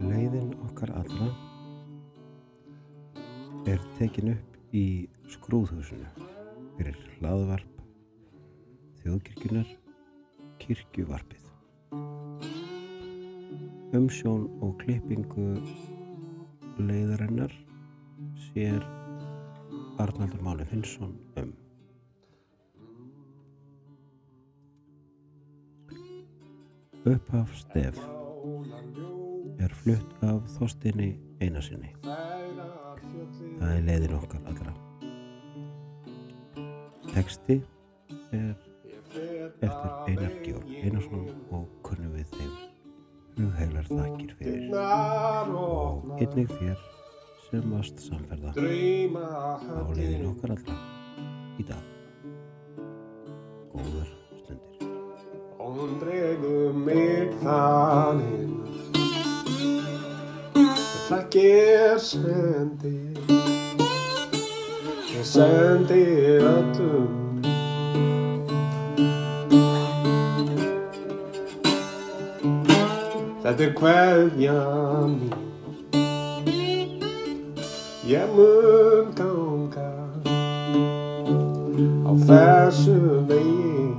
[0.02, 1.28] Leiðin okkar allra
[3.72, 4.84] er tekin upp í
[5.32, 6.12] skrúðhúsinu
[6.76, 7.80] fyrir hlaðvarp
[9.00, 9.72] þjóðkirkjunar
[10.66, 11.48] kirkjuvarpið.
[13.96, 15.48] Umsjón og klippingu
[16.76, 17.56] leiðarinnar
[18.50, 18.84] sér
[19.98, 21.52] Arnaldur Máli Finnsson um.
[27.06, 27.98] Upphaf stef
[29.58, 31.92] er flutt af Þorstinni Einarsinni.
[32.02, 34.74] Það er leiðin okkar allra.
[37.14, 37.60] Teksti
[38.36, 38.54] er
[39.62, 42.52] eftir Einar Georg Einarsson og kunnum við þeim
[43.36, 46.95] hugheilar þakkir fyrir og einnig þér
[47.46, 50.76] sem varst samferða á leiðin okkar allra.
[51.56, 51.84] Í dag.
[53.70, 54.88] Góðar stundir.
[55.62, 58.56] Og hún dregur mig þaninn
[61.06, 62.96] Þakkir sendi
[65.16, 66.02] Ég sendi
[66.42, 67.24] öllum.
[73.46, 74.60] Þetta er kveðja
[75.14, 75.45] mín
[78.06, 79.90] Ég mun ganga
[82.06, 82.94] á þessu
[83.26, 83.90] vegi.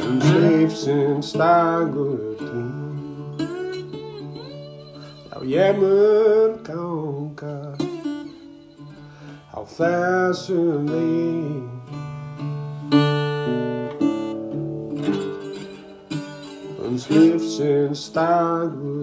[0.00, 2.40] Um lífsins dagur
[5.28, 7.56] Já, ég mun ganga
[9.52, 11.35] á þessu vegi
[18.66, 18.95] um